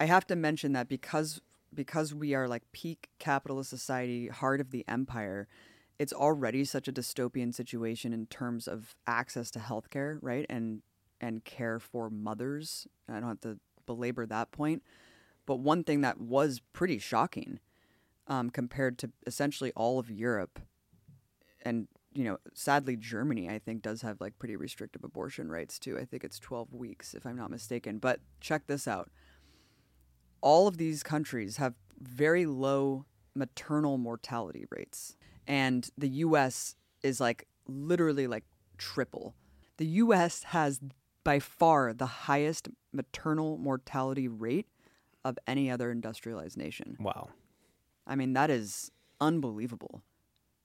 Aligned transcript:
I 0.00 0.06
have 0.06 0.26
to 0.28 0.36
mention 0.36 0.72
that 0.72 0.88
because 0.88 1.40
because 1.74 2.14
we 2.14 2.34
are 2.34 2.48
like 2.48 2.62
peak 2.72 3.10
capitalist 3.18 3.70
society, 3.70 4.28
heart 4.28 4.60
of 4.60 4.70
the 4.70 4.84
empire, 4.88 5.48
it's 5.98 6.12
already 6.12 6.64
such 6.64 6.88
a 6.88 6.92
dystopian 6.92 7.52
situation 7.54 8.12
in 8.12 8.26
terms 8.26 8.66
of 8.66 8.94
access 9.06 9.50
to 9.52 9.58
healthcare, 9.58 10.18
right? 10.22 10.46
And 10.48 10.82
and 11.20 11.44
care 11.44 11.78
for 11.78 12.10
mothers. 12.10 12.86
I 13.08 13.14
don't 13.14 13.28
have 13.28 13.40
to 13.40 13.58
belabor 13.86 14.26
that 14.26 14.52
point. 14.52 14.82
But 15.46 15.60
one 15.60 15.82
thing 15.82 16.02
that 16.02 16.20
was 16.20 16.60
pretty 16.72 16.98
shocking 16.98 17.58
um, 18.26 18.50
compared 18.50 18.98
to 18.98 19.10
essentially 19.26 19.72
all 19.74 19.98
of 19.98 20.10
Europe 20.10 20.60
and 21.62 21.88
you 22.14 22.24
know, 22.24 22.38
sadly, 22.54 22.96
Germany, 22.96 23.48
I 23.48 23.58
think, 23.58 23.82
does 23.82 24.02
have 24.02 24.20
like 24.20 24.38
pretty 24.38 24.56
restrictive 24.56 25.04
abortion 25.04 25.50
rights 25.50 25.78
too. 25.78 25.98
I 25.98 26.04
think 26.04 26.24
it's 26.24 26.38
12 26.38 26.72
weeks, 26.72 27.14
if 27.14 27.26
I'm 27.26 27.36
not 27.36 27.50
mistaken. 27.50 27.98
But 27.98 28.20
check 28.40 28.66
this 28.66 28.88
out 28.88 29.10
all 30.40 30.66
of 30.66 30.76
these 30.76 31.02
countries 31.02 31.56
have 31.56 31.74
very 32.00 32.46
low 32.46 33.04
maternal 33.34 33.98
mortality 33.98 34.64
rates. 34.70 35.16
And 35.46 35.88
the 35.96 36.08
US 36.08 36.76
is 37.02 37.20
like 37.20 37.46
literally 37.66 38.26
like 38.26 38.44
triple. 38.76 39.34
The 39.76 39.86
US 39.86 40.42
has 40.44 40.80
by 41.24 41.38
far 41.38 41.92
the 41.92 42.06
highest 42.06 42.68
maternal 42.92 43.58
mortality 43.58 44.28
rate 44.28 44.66
of 45.24 45.38
any 45.46 45.70
other 45.70 45.90
industrialized 45.90 46.56
nation. 46.56 46.96
Wow. 47.00 47.30
I 48.06 48.14
mean, 48.16 48.32
that 48.32 48.50
is 48.50 48.90
unbelievable. 49.20 50.02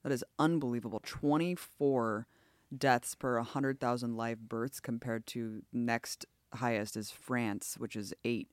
That 0.04 0.12
is 0.12 0.24
unbelievable. 0.40 1.02
24 1.04 2.28
deaths 2.76 3.16
per 3.16 3.36
100,000 3.38 4.16
live 4.16 4.50
births 4.50 4.80
compared 4.80 5.28
to 5.28 5.64
next 5.72 6.26
highest 6.56 6.96
is 6.96 7.12
France, 7.12 7.76
which 7.78 7.96
is 7.96 8.14
8 8.24 8.48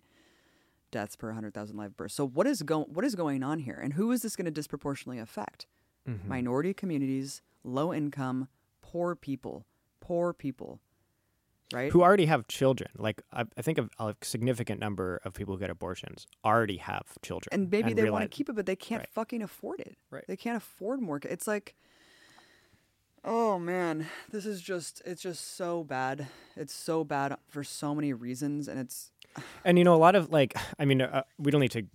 deaths 0.91 1.17
per 1.17 1.29
100,000 1.29 1.77
live 1.77 1.97
births. 1.97 2.15
So 2.15 2.27
what 2.27 2.47
is 2.47 2.63
going 2.63 2.87
what 2.93 3.05
is 3.05 3.15
going 3.15 3.43
on 3.43 3.61
here 3.61 3.79
and 3.83 3.95
who 3.95 4.13
is 4.13 4.23
this 4.23 4.37
going 4.37 4.47
to 4.47 4.51
disproportionately 4.51 5.19
affect? 5.19 5.67
Mm-hmm. 6.09 6.29
Minority 6.29 6.75
communities, 6.75 7.43
low 7.65 7.93
income, 7.93 8.49
poor 8.83 9.15
people, 9.15 9.67
poor 10.01 10.33
people. 10.33 10.81
Right? 11.73 11.93
Who 11.93 12.03
already 12.03 12.27
have 12.27 12.49
children. 12.49 12.91
Like 12.97 13.23
I, 13.33 13.45
I 13.57 13.63
think 13.63 13.79
a, 13.79 13.89
a, 14.01 14.17
significant 14.23 14.81
number 14.81 15.21
of 15.25 15.35
people 15.35 15.55
who 15.55 15.61
get 15.61 15.71
abortions 15.71 16.27
already 16.45 16.79
have 16.79 17.05
children. 17.23 17.51
And 17.53 17.71
maybe 17.71 17.91
and 17.91 17.99
they 17.99 18.03
realize, 18.03 18.23
want 18.23 18.31
to 18.31 18.37
keep 18.37 18.49
it 18.49 18.57
but 18.57 18.67
they 18.67 18.75
can't 18.75 19.03
right. 19.03 19.09
fucking 19.09 19.41
afford 19.41 19.79
it. 19.79 19.97
Right. 20.11 20.25
They 20.27 20.37
can't 20.37 20.57
afford 20.57 21.01
more. 21.01 21.21
It's 21.23 21.47
like 21.47 21.77
Oh 23.23 23.59
man, 23.59 24.07
this 24.31 24.47
is 24.47 24.63
just 24.63 25.03
it's 25.05 25.23
just 25.23 25.57
so 25.57 25.85
bad. 25.85 26.29
It's 26.57 26.75
so 26.75 27.05
bad 27.05 27.37
for 27.49 27.63
so 27.63 27.95
many 27.95 28.13
reasons 28.13 28.67
and 28.67 28.81
it's 28.81 29.13
and 29.65 29.79
you 29.79 29.85
know, 29.85 29.95
a 29.95 29.97
lot 29.97 30.15
of 30.15 30.31
like, 30.31 30.57
I 30.79 30.85
mean, 30.85 31.03
uh, 31.03 31.23
we 31.39 31.51
don't 31.51 31.61
need 31.61 31.73
to 31.73 31.87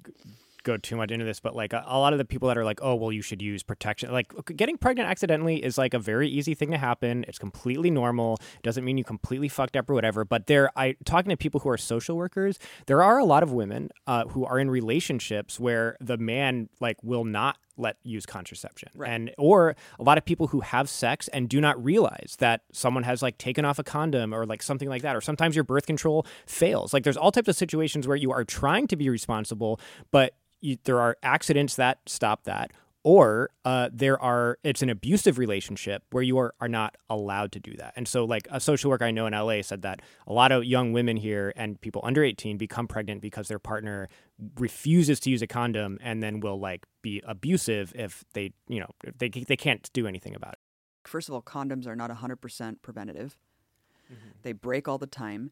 go 0.66 0.76
too 0.76 0.98
much 0.98 1.12
into 1.12 1.24
this, 1.24 1.40
but 1.40 1.56
like 1.56 1.72
a, 1.72 1.84
a, 1.88 1.98
lot 1.98 2.12
of 2.12 2.20
the 2.20 2.26
people 2.26 2.50
that 2.50 2.58
are 2.58 2.66
like, 2.66 2.80
oh, 2.82 2.96
well, 2.96 3.12
you 3.12 3.22
should 3.22 3.42
use 3.42 3.64
protection. 3.64 4.12
Like 4.12 4.34
getting 4.58 4.78
pregnant 4.78 5.10
accidentally 5.10 5.64
is 5.64 5.78
like 5.78 5.94
a 5.94 6.00
very 6.00 6.28
easy 6.28 6.54
thing 6.54 6.72
to 6.72 6.78
happen. 6.78 7.24
It's 7.28 7.38
completely 7.38 7.90
normal. 7.90 8.40
Doesn't 8.64 8.84
mean 8.84 8.98
you 8.98 9.06
completely 9.06 9.48
fucked 9.48 9.78
up 9.78 9.90
or 9.90 9.94
whatever. 9.94 10.26
But 10.26 10.48
there, 10.48 10.72
I 10.76 10.96
talking 11.06 11.30
to 11.30 11.38
people 11.38 11.62
who 11.62 11.70
are 11.70 11.78
social 11.78 12.18
workers, 12.18 12.60
there 12.88 13.02
are 13.02 13.18
a 13.18 13.26
lot 13.26 13.44
of 13.44 13.54
women 13.54 13.92
uh, 14.08 14.26
who 14.26 14.44
are 14.44 14.60
in 14.60 14.70
relationships 14.70 15.60
where 15.60 15.96
the 16.02 16.18
man 16.18 16.68
like 16.82 16.98
will 17.04 17.24
not 17.24 17.58
let 17.78 17.98
use 18.04 18.26
contraception 18.26 18.90
right. 18.96 19.10
and 19.10 19.32
or 19.38 19.76
a 20.00 20.04
lot 20.04 20.18
of 20.18 20.26
people 20.26 20.48
who 20.48 20.62
have 20.62 20.90
sex 20.90 21.28
and 21.30 21.50
do 21.50 21.60
not 21.60 21.82
realize 21.84 22.36
that 22.40 22.62
someone 22.72 23.04
has 23.04 23.22
like 23.22 23.38
taken 23.38 23.66
off 23.66 23.80
a 23.80 23.84
condom 23.84 24.34
or 24.34 24.46
like 24.46 24.64
something 24.64 24.90
like 24.90 25.02
that 25.02 25.16
or 25.16 25.22
sometimes 25.22 25.56
your 25.56 25.64
birth 25.64 25.86
control 25.86 26.26
fails 26.46 26.94
like 26.94 27.04
there's 27.04 27.18
all 27.18 27.32
types 27.32 27.48
of 27.48 27.56
situations 27.56 28.08
where 28.08 28.18
you 28.18 28.32
are 28.32 28.44
trying 28.44 28.88
to 28.88 28.96
be 28.96 29.10
responsible 29.10 29.80
but 30.12 30.34
you, 30.62 30.78
there 30.86 31.00
are 31.00 31.18
accidents 31.22 31.76
that 31.76 32.00
stop 32.06 32.44
that 32.46 32.72
or 33.06 33.52
uh, 33.64 33.88
there 33.94 34.20
are 34.20 34.58
it's 34.64 34.82
an 34.82 34.90
abusive 34.90 35.38
relationship 35.38 36.04
where 36.10 36.24
you 36.24 36.40
are, 36.40 36.56
are 36.60 36.68
not 36.68 36.96
allowed 37.08 37.52
to 37.52 37.60
do 37.60 37.76
that. 37.78 37.94
And 37.96 38.08
so 38.08 38.26
like 38.26 38.48
a 38.50 38.60
social 38.60 38.90
worker 38.90 39.06
i 39.06 39.12
know 39.12 39.28
in 39.28 39.34
la 39.34 39.62
said 39.62 39.84
that 39.84 40.02
a 40.26 40.34
lot 40.34 40.52
of 40.52 40.66
young 40.66 40.92
women 40.92 41.16
here 41.16 41.54
and 41.56 41.80
people 41.80 42.02
under 42.04 42.24
18 42.24 42.58
become 42.58 42.88
pregnant 42.88 43.22
because 43.22 43.48
their 43.48 43.60
partner 43.60 44.10
refuses 44.58 45.20
to 45.20 45.30
use 45.30 45.44
a 45.44 45.48
condom 45.48 46.00
and 46.02 46.24
then 46.24 46.40
will 46.40 46.60
like 46.60 46.86
be 47.04 47.22
abusive 47.26 47.94
if 47.96 48.26
they 48.34 48.52
you 48.68 48.80
know 48.80 48.90
they, 49.20 49.30
they 49.30 49.56
can't 49.56 49.88
do 49.94 50.08
anything 50.08 50.36
about 50.36 50.54
it. 50.54 50.60
First 51.08 51.30
of 51.30 51.36
all 51.36 51.44
condoms 51.44 51.86
are 51.86 51.96
not 51.96 52.10
100% 52.10 52.82
preventative. 52.82 53.38
Mm-hmm. 54.12 54.30
they 54.44 54.52
break 54.52 54.88
all 54.88 55.00
the 55.00 55.08
time. 55.08 55.50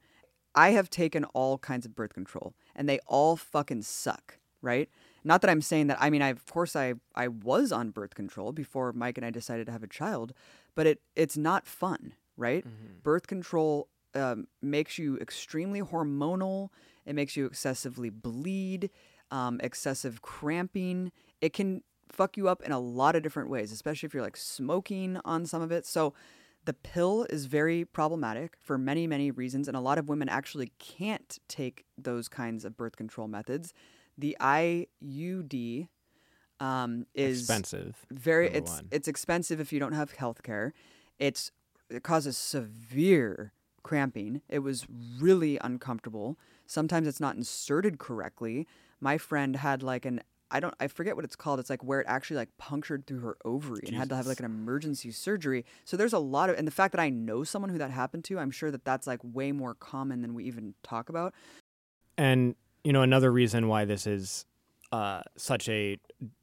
I 0.53 0.71
have 0.71 0.91
taken 0.91 1.23
all 1.33 1.57
kinds 1.57 1.87
of 1.87 1.95
birth 1.95 2.13
control 2.13 2.53
and 2.75 2.89
they 2.89 2.99
all 3.07 3.35
fucking 3.35 3.83
suck 3.83 4.37
right 4.61 4.89
not 5.23 5.41
that 5.41 5.49
I'm 5.49 5.61
saying 5.61 5.87
that. 5.87 5.97
I 5.99 6.09
mean, 6.09 6.21
I 6.21 6.29
of 6.29 6.45
course 6.45 6.75
I 6.75 6.95
I 7.15 7.27
was 7.27 7.71
on 7.71 7.89
birth 7.91 8.15
control 8.15 8.51
before 8.51 8.93
Mike 8.93 9.17
and 9.17 9.25
I 9.25 9.29
decided 9.29 9.65
to 9.67 9.71
have 9.71 9.83
a 9.83 9.87
child, 9.87 10.33
but 10.75 10.87
it 10.87 11.01
it's 11.15 11.37
not 11.37 11.67
fun, 11.67 12.13
right? 12.37 12.65
Mm-hmm. 12.65 12.99
Birth 13.03 13.27
control 13.27 13.87
um, 14.15 14.47
makes 14.61 14.97
you 14.97 15.17
extremely 15.17 15.81
hormonal. 15.81 16.69
It 17.05 17.15
makes 17.15 17.35
you 17.35 17.45
excessively 17.45 18.09
bleed, 18.09 18.89
um, 19.31 19.59
excessive 19.63 20.21
cramping. 20.21 21.11
It 21.41 21.53
can 21.53 21.83
fuck 22.09 22.37
you 22.37 22.47
up 22.47 22.61
in 22.63 22.71
a 22.71 22.79
lot 22.79 23.15
of 23.15 23.23
different 23.23 23.49
ways, 23.49 23.71
especially 23.71 24.07
if 24.07 24.13
you're 24.13 24.23
like 24.23 24.37
smoking 24.37 25.19
on 25.25 25.45
some 25.45 25.61
of 25.61 25.71
it. 25.71 25.85
So 25.85 26.13
the 26.65 26.73
pill 26.73 27.25
is 27.29 27.45
very 27.45 27.83
problematic 27.83 28.55
for 28.61 28.77
many, 28.77 29.05
many 29.05 29.31
reasons, 29.31 29.67
and 29.67 29.75
a 29.75 29.81
lot 29.81 29.97
of 29.97 30.07
women 30.07 30.29
actually 30.29 30.71
can't 30.79 31.39
take 31.49 31.83
those 31.97 32.29
kinds 32.29 32.63
of 32.63 32.77
birth 32.77 32.95
control 32.95 33.27
methods 33.27 33.73
the 34.17 34.37
IUD 34.39 35.87
um, 36.59 37.05
is 37.13 37.41
expensive. 37.41 38.05
Very, 38.11 38.49
it's 38.49 38.71
one. 38.71 38.87
it's 38.91 39.07
expensive 39.07 39.59
if 39.59 39.73
you 39.73 39.79
don't 39.79 39.93
have 39.93 40.11
health 40.13 40.43
care. 40.43 40.73
It's 41.19 41.51
it 41.89 42.03
causes 42.03 42.37
severe 42.37 43.53
cramping. 43.83 44.41
It 44.49 44.59
was 44.59 44.87
really 45.19 45.57
uncomfortable. 45.61 46.37
Sometimes 46.65 47.07
it's 47.07 47.19
not 47.19 47.35
inserted 47.35 47.99
correctly. 47.99 48.67
My 48.99 49.17
friend 49.17 49.57
had 49.57 49.83
like 49.83 50.05
an 50.05 50.21
I 50.49 50.59
don't 50.59 50.73
I 50.79 50.87
forget 50.87 51.15
what 51.15 51.25
it's 51.25 51.35
called. 51.35 51.59
It's 51.59 51.69
like 51.69 51.83
where 51.83 51.99
it 51.99 52.07
actually 52.07 52.37
like 52.37 52.57
punctured 52.57 53.05
through 53.07 53.19
her 53.19 53.37
ovary 53.43 53.81
Jesus. 53.81 53.89
and 53.89 53.97
had 53.97 54.09
to 54.09 54.15
have 54.15 54.27
like 54.27 54.39
an 54.39 54.45
emergency 54.45 55.11
surgery. 55.11 55.65
So 55.83 55.97
there's 55.97 56.13
a 56.13 56.19
lot 56.19 56.49
of 56.49 56.57
and 56.57 56.67
the 56.67 56.71
fact 56.71 56.93
that 56.93 57.01
I 57.01 57.09
know 57.09 57.43
someone 57.43 57.69
who 57.69 57.77
that 57.79 57.91
happened 57.91 58.23
to, 58.25 58.39
I'm 58.39 58.51
sure 58.51 58.71
that 58.71 58.85
that's 58.85 59.07
like 59.07 59.19
way 59.23 59.51
more 59.51 59.73
common 59.73 60.21
than 60.21 60.33
we 60.33 60.45
even 60.45 60.75
talk 60.83 61.09
about. 61.09 61.33
And 62.17 62.55
you 62.83 62.93
know, 62.93 63.01
another 63.01 63.31
reason 63.31 63.67
why 63.67 63.85
this 63.85 64.05
is 64.05 64.45
uh, 64.91 65.21
such 65.37 65.69
a 65.69 65.97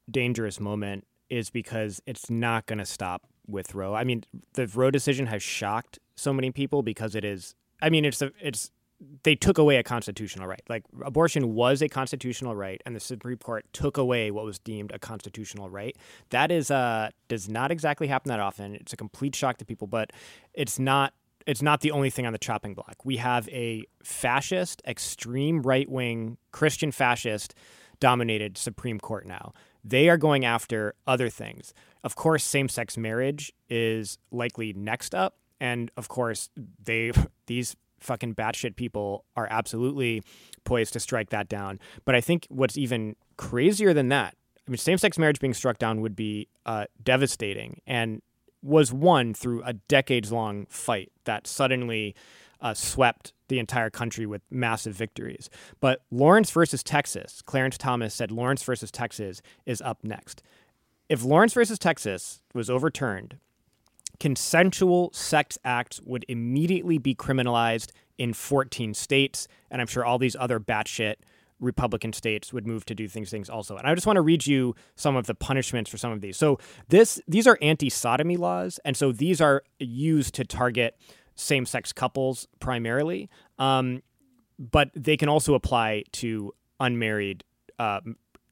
dangerous 0.09 0.59
moment 0.59 1.05
is 1.29 1.49
because 1.49 2.01
it's 2.05 2.29
not 2.29 2.65
going 2.65 2.79
to 2.79 2.85
stop 2.85 3.23
with 3.47 3.73
Roe. 3.73 3.93
I 3.93 4.03
mean, 4.03 4.23
the 4.53 4.67
Roe 4.67 4.91
decision 4.91 5.27
has 5.27 5.41
shocked 5.41 5.99
so 6.15 6.33
many 6.33 6.51
people 6.51 6.83
because 6.83 7.15
it 7.15 7.23
is. 7.23 7.55
I 7.81 7.89
mean, 7.89 8.05
it's 8.05 8.21
a, 8.21 8.31
it's 8.41 8.71
they 9.23 9.35
took 9.35 9.57
away 9.57 9.77
a 9.77 9.83
constitutional 9.83 10.47
right. 10.47 10.61
Like 10.69 10.83
abortion 11.03 11.55
was 11.55 11.81
a 11.81 11.89
constitutional 11.89 12.55
right, 12.55 12.81
and 12.85 12.95
the 12.95 12.99
Supreme 12.99 13.37
Court 13.37 13.65
took 13.73 13.97
away 13.97 14.31
what 14.31 14.45
was 14.45 14.59
deemed 14.59 14.91
a 14.91 14.99
constitutional 14.99 15.69
right. 15.69 15.97
That 16.29 16.51
is 16.51 16.69
uh 16.69 17.09
does 17.27 17.49
not 17.49 17.71
exactly 17.71 18.07
happen 18.07 18.29
that 18.29 18.39
often. 18.39 18.75
It's 18.75 18.93
a 18.93 18.97
complete 18.97 19.35
shock 19.35 19.57
to 19.57 19.65
people, 19.65 19.87
but 19.87 20.11
it's 20.53 20.77
not 20.77 21.13
it's 21.47 21.61
not 21.61 21.81
the 21.81 21.91
only 21.91 22.09
thing 22.09 22.25
on 22.25 22.33
the 22.33 22.39
chopping 22.39 22.73
block. 22.73 22.95
We 23.03 23.17
have 23.17 23.47
a 23.49 23.85
fascist, 24.03 24.81
extreme 24.85 25.61
right 25.61 25.89
wing, 25.89 26.37
Christian 26.51 26.91
fascist 26.91 27.55
dominated 27.99 28.57
Supreme 28.57 28.99
Court 28.99 29.25
now. 29.25 29.53
They 29.83 30.09
are 30.09 30.17
going 30.17 30.45
after 30.45 30.93
other 31.07 31.29
things. 31.29 31.73
Of 32.03 32.15
course, 32.15 32.43
same 32.43 32.69
sex 32.69 32.97
marriage 32.97 33.53
is 33.69 34.17
likely 34.31 34.73
next 34.73 35.15
up. 35.15 35.37
And 35.59 35.91
of 35.97 36.07
course, 36.07 36.49
they 36.83 37.11
these 37.47 37.75
fucking 37.99 38.35
batshit 38.35 38.75
people 38.75 39.25
are 39.35 39.47
absolutely 39.49 40.23
poised 40.63 40.93
to 40.93 40.99
strike 40.99 41.29
that 41.29 41.47
down. 41.47 41.79
But 42.03 42.15
I 42.15 42.21
think 42.21 42.47
what's 42.49 42.77
even 42.77 43.15
crazier 43.37 43.93
than 43.93 44.09
that, 44.09 44.35
I 44.67 44.71
mean, 44.71 44.77
same 44.77 44.97
sex 44.97 45.17
marriage 45.17 45.39
being 45.39 45.53
struck 45.53 45.77
down 45.77 46.01
would 46.01 46.15
be 46.15 46.47
uh, 46.65 46.85
devastating. 47.03 47.81
And 47.85 48.21
was 48.61 48.93
won 48.93 49.33
through 49.33 49.63
a 49.63 49.73
decades 49.73 50.31
long 50.31 50.65
fight 50.69 51.11
that 51.25 51.47
suddenly 51.47 52.15
uh, 52.61 52.73
swept 52.73 53.33
the 53.47 53.59
entire 53.59 53.89
country 53.89 54.25
with 54.25 54.41
massive 54.49 54.95
victories. 54.95 55.49
But 55.79 56.03
Lawrence 56.11 56.51
versus 56.51 56.83
Texas, 56.83 57.41
Clarence 57.41 57.77
Thomas 57.77 58.13
said 58.13 58.31
Lawrence 58.31 58.63
versus 58.63 58.91
Texas 58.91 59.41
is 59.65 59.81
up 59.81 60.03
next. 60.03 60.43
If 61.09 61.23
Lawrence 61.23 61.53
versus 61.53 61.77
Texas 61.77 62.41
was 62.53 62.69
overturned, 62.69 63.37
consensual 64.19 65.11
sex 65.13 65.57
acts 65.65 65.99
would 66.05 66.23
immediately 66.29 66.97
be 66.97 67.15
criminalized 67.15 67.91
in 68.17 68.33
14 68.33 68.93
states, 68.93 69.47
and 69.69 69.81
I'm 69.81 69.87
sure 69.87 70.05
all 70.05 70.19
these 70.19 70.35
other 70.35 70.59
batshit 70.59 71.15
Republican 71.61 72.11
states 72.11 72.51
would 72.51 72.67
move 72.67 72.83
to 72.85 72.95
do 72.95 73.07
things 73.07 73.29
things 73.29 73.49
also. 73.49 73.77
And 73.77 73.87
I 73.87 73.95
just 73.95 74.05
want 74.05 74.17
to 74.17 74.21
read 74.21 74.45
you 74.45 74.75
some 74.95 75.15
of 75.15 75.27
the 75.27 75.35
punishments 75.35 75.89
for 75.89 75.97
some 75.97 76.11
of 76.11 76.19
these. 76.19 76.35
So 76.35 76.59
this 76.89 77.21
these 77.27 77.47
are 77.47 77.57
anti-sodomy 77.61 78.35
laws, 78.35 78.79
and 78.83 78.97
so 78.97 79.11
these 79.13 79.39
are 79.39 79.63
used 79.79 80.33
to 80.35 80.43
target 80.43 80.97
same-sex 81.35 81.93
couples 81.93 82.47
primarily, 82.59 83.29
um, 83.57 84.03
but 84.59 84.91
they 84.93 85.15
can 85.15 85.29
also 85.29 85.53
apply 85.53 86.03
to 86.11 86.53
unmarried 86.79 87.43
uh, 87.79 88.01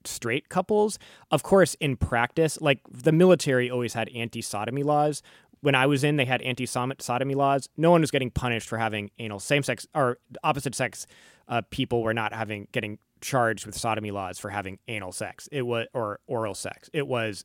straight 0.06 0.50
couples. 0.50 0.98
Of 1.32 1.44
course, 1.44 1.76
in 1.76 1.98
practice, 1.98 2.60
like 2.62 2.80
the 2.90 3.12
military 3.12 3.70
always 3.70 3.94
had 3.94 4.10
anti 4.10 4.42
sodomy 4.42 4.84
laws. 4.84 5.22
When 5.62 5.76
I 5.76 5.88
was 5.88 6.04
in, 6.04 6.16
they 6.16 6.26
had 6.26 6.42
anti 6.42 6.66
sodomy 6.66 7.36
laws. 7.36 7.68
No 7.78 7.92
one 7.92 8.02
was 8.02 8.12
getting 8.12 8.32
punished 8.32 8.68
for 8.68 8.78
having 8.78 9.12
anal 9.20 9.40
same 9.40 9.64
sex 9.64 9.88
or 9.94 10.20
opposite 10.44 10.76
sex 10.76 11.06
uh, 11.48 11.62
people 11.70 12.04
were 12.04 12.14
not 12.14 12.34
having 12.34 12.68
getting 12.72 13.00
charged 13.22 13.66
with 13.66 13.78
sodomy 13.78 14.12
laws 14.12 14.40
for 14.40 14.50
having 14.50 14.80
anal 14.88 15.12
sex. 15.12 15.50
It 15.52 15.64
was 15.64 15.88
or 15.94 16.20
oral 16.28 16.54
sex. 16.54 16.90
It 16.94 17.08
was 17.08 17.44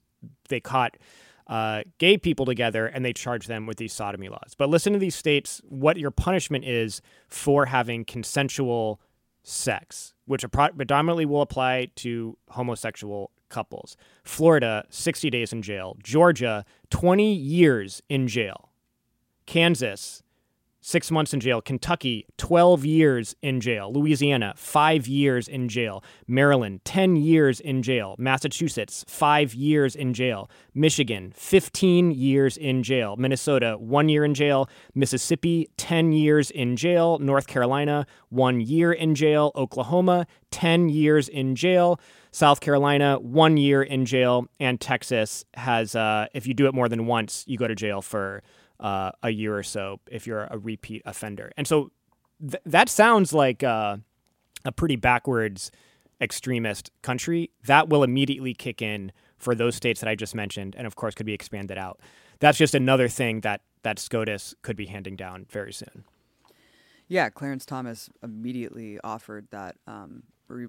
they 0.49 0.61
caught 0.61 0.97
uh, 1.47 1.83
gay 1.99 2.17
people 2.17 2.47
together 2.47 2.87
and 2.87 3.05
they 3.05 3.13
charged 3.13 3.49
them 3.49 3.67
with 3.67 3.77
these 3.79 3.93
sodomy 3.93 4.29
laws. 4.29 4.55
But 4.57 4.69
listen 4.69 4.93
to 4.93 4.99
these 4.99 5.15
states 5.15 5.61
what 5.65 5.97
your 5.97 6.11
punishment 6.11 6.65
is 6.65 7.03
for 7.29 7.67
having 7.67 8.05
consensual 8.05 9.01
sex, 9.43 10.15
which 10.27 10.45
predominantly 10.53 11.27
will 11.27 11.43
apply 11.43 11.91
to 11.97 12.37
homosexual 12.51 13.31
couples. 13.55 13.97
Florida, 14.25 14.85
60 14.91 15.31
days 15.31 15.53
in 15.53 15.63
jail. 15.63 15.97
Georgia, 16.03 16.65
20 16.91 17.33
years 17.33 18.03
in 18.09 18.27
jail. 18.27 18.71
Kansas, 19.47 20.23
six 20.85 21.11
months 21.11 21.33
in 21.33 21.41
jail. 21.41 21.63
Kentucky, 21.63 22.27
12 22.37 22.85
years 22.85 23.35
in 23.41 23.61
jail. 23.61 23.91
Louisiana, 23.91 24.53
five 24.55 25.07
years 25.07 25.49
in 25.49 25.69
jail. 25.69 26.05
Maryland, 26.29 26.85
10 26.85 27.17
years 27.17 27.59
in 27.59 27.83
jail. 27.83 28.15
Massachusetts, 28.19 29.03
five 29.09 29.55
years 29.55 29.97
in 29.97 30.13
jail. 30.13 30.51
Michigan, 30.75 31.33
15 31.35 32.11
years 32.11 32.59
in 32.59 32.83
jail. 32.83 33.17
Minnesota, 33.17 33.77
one 33.79 34.11
year 34.11 34.25
in 34.25 34.35
jail. 34.35 34.69
Mississippi, 34.95 35.71
10 35.79 36.13
years 36.13 36.51
in 36.51 36.77
jail. 36.77 37.19
North 37.19 37.47
Carolina, 37.47 38.07
one 38.29 38.61
year 38.61 38.93
in 38.93 39.15
jail. 39.15 39.53
Oklahoma, 39.57 40.27
10 40.51 40.91
years 40.91 41.29
in 41.29 41.57
jail. 41.57 41.99
South 42.35 42.59
Carolina, 42.59 43.17
one 43.21 43.57
year 43.57 43.81
in 43.81 44.05
jail. 44.05 44.49
And 44.59 44.81
Texas 44.81 45.45
has, 45.55 45.95
uh, 45.95 46.27
if 46.35 46.49
you 46.49 46.53
do 46.53 46.67
it 46.67 46.75
more 46.75 46.89
than 46.89 47.07
once, 47.07 47.45
you 47.47 47.57
go 47.57 47.69
to 47.69 47.77
jail 47.77 48.03
for 48.03 48.43
uh, 48.81 49.13
a 49.23 49.31
year 49.31 49.57
or 49.57 49.63
so 49.63 50.01
if 50.11 50.27
you're 50.27 50.49
a 50.51 50.59
repeat 50.59 51.03
offender. 51.07 51.53
And 51.57 51.65
so 51.65 51.93
th- 52.41 52.61
that 52.67 52.89
sounds 52.89 53.33
like 53.33 53.63
uh, 53.63 53.99
a 54.65 54.73
pretty 54.73 54.97
backwards 54.97 55.71
extremist 56.21 56.91
country. 57.03 57.53
That 57.67 57.89
will 57.89 58.03
immediately 58.03 58.53
kick 58.53 58.83
in 58.83 59.13
for 59.39 59.55
those 59.55 59.77
states 59.77 60.01
that 60.01 60.09
I 60.09 60.17
just 60.17 60.35
mentioned, 60.35 60.75
and 60.77 60.89
of 60.89 60.97
course 60.97 61.15
could 61.15 61.27
be 61.27 61.35
expanded 61.35 61.79
out. 61.79 62.01
That's 62.41 62.59
just 62.59 62.75
another 62.75 63.07
thing 63.07 63.43
that 63.43 63.61
that 63.83 64.01
SCOTUS 64.01 64.57
could 64.63 64.77
be 64.77 64.87
handing 64.87 65.15
down 65.15 65.47
very 65.51 65.73
soon. 65.73 66.03
Yeah, 67.07 67.29
Clarence 67.29 67.65
Thomas 67.65 68.11
immediately 68.25 68.99
offered 69.05 69.47
that 69.53 69.77
um, 69.87 70.25
re- 70.49 70.67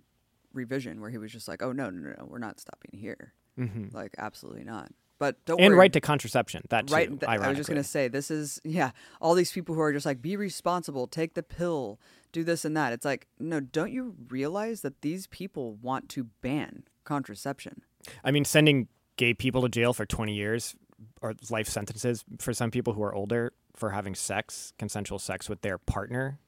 revision 0.56 1.02
where 1.02 1.10
he 1.10 1.18
was 1.18 1.32
just 1.32 1.48
like, 1.48 1.62
"Oh 1.62 1.72
no, 1.72 1.90
no, 1.90 2.10
no, 2.10 2.16
no 2.18 2.26
we're 2.26 2.40
not 2.40 2.60
stopping 2.60 2.92
here. 3.00 3.34
Mm-hmm. 3.60 3.96
Like, 3.96 4.16
absolutely 4.18 4.64
not." 4.64 4.92
But 5.18 5.44
don't 5.46 5.62
and 5.62 5.72
worry. 5.72 5.80
right 5.80 5.94
to 5.94 6.02
contraception. 6.02 6.64
That 6.70 6.92
right. 6.92 7.10
Too, 7.10 7.18
th- 7.18 7.30
I 7.30 7.48
was 7.48 7.58
just 7.58 7.70
gonna 7.70 7.84
say 7.84 8.08
this 8.08 8.30
is 8.30 8.60
yeah. 8.64 8.92
All 9.22 9.34
these 9.34 9.52
people 9.52 9.76
who 9.76 9.82
are 9.82 9.94
just 9.94 10.06
like 10.06 10.22
be 10.22 10.36
responsible, 10.36 11.08
take 11.08 11.36
the 11.36 11.44
pill, 11.44 12.00
do 12.32 12.44
this 12.44 12.66
and 12.66 12.76
that. 12.76 12.92
It's 12.92 13.06
like 13.06 13.28
no. 13.40 13.60
Don't 13.60 13.92
you 13.92 14.16
realize 14.28 14.82
that 14.82 15.02
these 15.02 15.28
people 15.28 15.76
want 15.76 16.10
to 16.10 16.26
ban 16.42 16.84
contraception? 17.06 17.82
I 18.24 18.32
mean, 18.32 18.44
sending 18.44 18.88
gay 19.16 19.34
people 19.34 19.62
to 19.62 19.70
jail 19.70 19.94
for 19.94 20.06
twenty 20.06 20.36
years 20.36 20.76
or 21.22 21.36
life 21.50 21.68
sentences 21.70 22.26
for 22.40 22.54
some 22.54 22.72
people 22.72 22.94
who 22.94 23.04
are 23.04 23.16
older 23.16 23.54
for 23.76 23.92
having 23.92 24.16
sex, 24.16 24.74
consensual 24.78 25.20
sex 25.20 25.50
with 25.50 25.62
their 25.62 25.78
partner, 25.78 26.40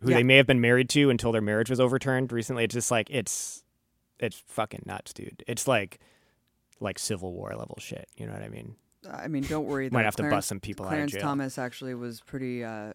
who 0.00 0.10
yeah. 0.10 0.16
they 0.16 0.22
may 0.22 0.36
have 0.36 0.46
been 0.46 0.60
married 0.60 0.88
to 0.90 1.10
until 1.10 1.32
their 1.32 1.42
marriage 1.42 1.70
was 1.70 1.80
overturned 1.80 2.32
recently. 2.32 2.64
It's 2.64 2.74
just 2.74 2.90
like 2.90 3.10
it's 3.10 3.64
it's 4.18 4.42
fucking 4.46 4.82
nuts, 4.86 5.12
dude. 5.12 5.42
It's 5.46 5.66
like 5.66 5.98
like 6.80 6.98
Civil 6.98 7.32
War 7.32 7.54
level 7.56 7.76
shit. 7.78 8.08
You 8.16 8.26
know 8.26 8.32
what 8.32 8.42
I 8.42 8.48
mean? 8.48 8.76
I 9.10 9.28
mean, 9.28 9.44
don't 9.44 9.66
worry. 9.66 9.88
Might 9.92 10.04
have 10.04 10.16
Clarence, 10.16 10.32
to 10.32 10.36
bust 10.36 10.48
some 10.48 10.60
people 10.60 10.86
Clarence 10.86 11.12
out 11.12 11.16
of 11.16 11.20
jail. 11.20 11.28
Thomas 11.28 11.58
actually 11.58 11.94
was 11.94 12.20
pretty 12.20 12.64
uh, 12.64 12.92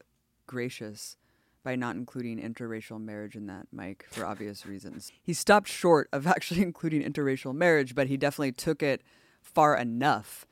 gracious 0.47 1.17
by 1.63 1.75
not 1.75 1.95
including 1.95 2.39
interracial 2.39 2.99
marriage 2.99 3.35
in 3.35 3.45
that, 3.47 3.67
Mike, 3.71 4.05
for 4.09 4.25
obvious 4.25 4.65
reasons. 4.65 5.11
He 5.21 5.33
stopped 5.33 5.67
short 5.67 6.09
of 6.11 6.27
actually 6.27 6.61
including 6.61 7.01
interracial 7.01 7.53
marriage, 7.53 7.95
but 7.95 8.07
he 8.07 8.17
definitely 8.17 8.51
took 8.53 8.81
it 8.83 9.01
far 9.41 9.75
enough 9.75 10.45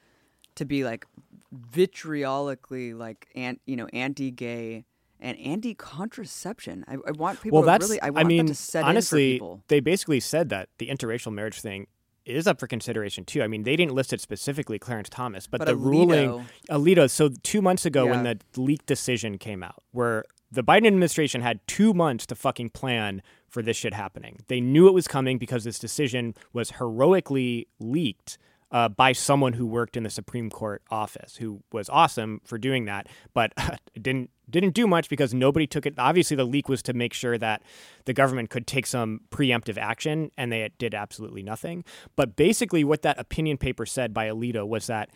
to 0.56 0.66
be 0.66 0.84
like 0.84 1.06
vitriolically 1.54 2.94
like 2.94 3.28
ant, 3.36 3.62
you 3.66 3.76
know, 3.76 3.88
anti-gay 3.94 4.86
and 5.20 5.38
anti-contraception. 5.38 6.86
I, 6.88 6.94
I 6.94 7.12
want 7.12 7.42
people 7.42 7.58
well, 7.58 7.64
to 7.64 7.68
that's, 7.68 7.90
really. 7.90 8.02
I 8.02 8.10
want 8.10 8.26
I 8.26 8.28
mean, 8.28 8.48
to 8.48 8.56
set 8.56 8.84
honestly, 8.84 9.34
in 9.34 9.40
for 9.40 9.46
people. 9.46 9.64
they 9.68 9.80
basically 9.80 10.20
said 10.20 10.50
that 10.50 10.70
the 10.78 10.88
interracial 10.90 11.34
marriage 11.34 11.62
thing 11.62 11.88
is 12.26 12.48
up 12.48 12.60
for 12.60 12.68
consideration 12.68 13.26
too. 13.26 13.42
I 13.42 13.48
mean, 13.48 13.64
they 13.64 13.76
didn't 13.76 13.94
list 13.94 14.14
it 14.14 14.22
specifically, 14.22 14.80
Clarence 14.80 15.10
Thomas, 15.10 15.48
but, 15.48 15.60
But 15.60 15.66
the 15.66 15.76
Alito- 15.76 15.84
ruling, 15.84 16.46
Alito. 16.70 17.10
So 17.10 17.30
two 17.44 17.62
months 17.62 17.86
ago, 17.86 18.06
when 18.06 18.24
the 18.24 18.40
leaked 18.56 18.86
decision 18.86 19.38
came 19.38 19.64
out, 19.64 19.84
where 19.92 20.26
the 20.52 20.64
Biden 20.64 20.88
administration 20.88 21.42
had 21.42 21.60
two 21.68 21.94
months 21.94 22.26
to 22.28 22.36
fucking 22.36 22.70
plan 22.70 23.22
for 23.48 23.62
this 23.62 23.78
shit 23.78 23.94
happening. 23.94 24.40
They 24.48 24.62
knew 24.62 24.88
it 24.88 24.94
was 24.94 25.08
coming 25.08 25.38
because 25.38 25.64
this 25.64 25.80
decision 25.80 26.36
was 26.54 26.72
heroically 26.72 27.68
leaked. 27.80 28.38
Uh, 28.72 28.88
by 28.88 29.14
someone 29.14 29.54
who 29.54 29.66
worked 29.66 29.98
in 29.98 30.04
the 30.04 30.12
Supreme 30.12 30.52
Court 30.52 30.84
office, 30.92 31.38
who 31.38 31.64
was 31.72 31.90
awesome 31.90 32.40
for 32.46 32.60
doing 32.60 32.86
that, 32.86 33.08
but 33.34 33.52
it 33.96 34.04
didn't 34.04 34.30
didn't 34.50 34.74
do 34.74 34.88
much 34.88 35.10
because 35.10 35.34
nobody 35.34 35.68
took 35.68 35.86
it. 35.86 35.96
Obviously, 35.98 36.36
the 36.36 36.46
leak 36.46 36.70
was 36.70 36.82
to 36.84 36.94
make 36.94 37.14
sure 37.14 37.38
that 37.38 37.62
the 38.06 38.14
government 38.14 38.50
could 38.50 38.68
take 38.68 38.86
some 38.86 39.22
preemptive 39.32 39.78
action, 39.78 40.32
and 40.38 40.52
they 40.52 40.70
did 40.78 40.94
absolutely 40.94 41.44
nothing. 41.44 41.84
But 42.16 42.36
basically, 42.36 42.84
what 42.84 43.02
that 43.04 43.20
opinion 43.20 43.58
paper 43.58 43.86
said 43.86 44.14
by 44.14 44.28
Alito 44.28 44.68
was 44.68 44.88
that 44.88 45.10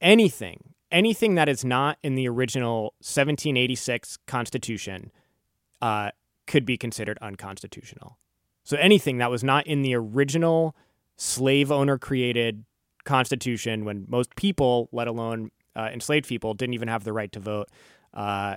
anything, 0.00 0.74
anything 0.90 1.34
that 1.34 1.48
is 1.48 1.64
not 1.64 1.98
in 2.02 2.14
the 2.14 2.28
original 2.28 2.94
1786 3.00 4.18
Constitution, 4.26 5.10
uh, 5.80 6.10
could 6.46 6.64
be 6.66 6.76
considered 6.76 7.18
unconstitutional. 7.22 8.18
So 8.64 8.76
anything 8.76 9.18
that 9.18 9.30
was 9.30 9.42
not 9.42 9.66
in 9.66 9.82
the 9.82 9.94
original 9.94 10.76
slave 11.16 11.70
owner 11.70 11.98
created 11.98 12.64
Constitution, 13.04 13.84
when 13.84 14.04
most 14.08 14.34
people, 14.36 14.88
let 14.92 15.08
alone 15.08 15.50
uh, 15.76 15.88
enslaved 15.92 16.28
people, 16.28 16.54
didn't 16.54 16.74
even 16.74 16.88
have 16.88 17.04
the 17.04 17.12
right 17.12 17.32
to 17.32 17.40
vote, 17.40 17.68
uh, 18.14 18.56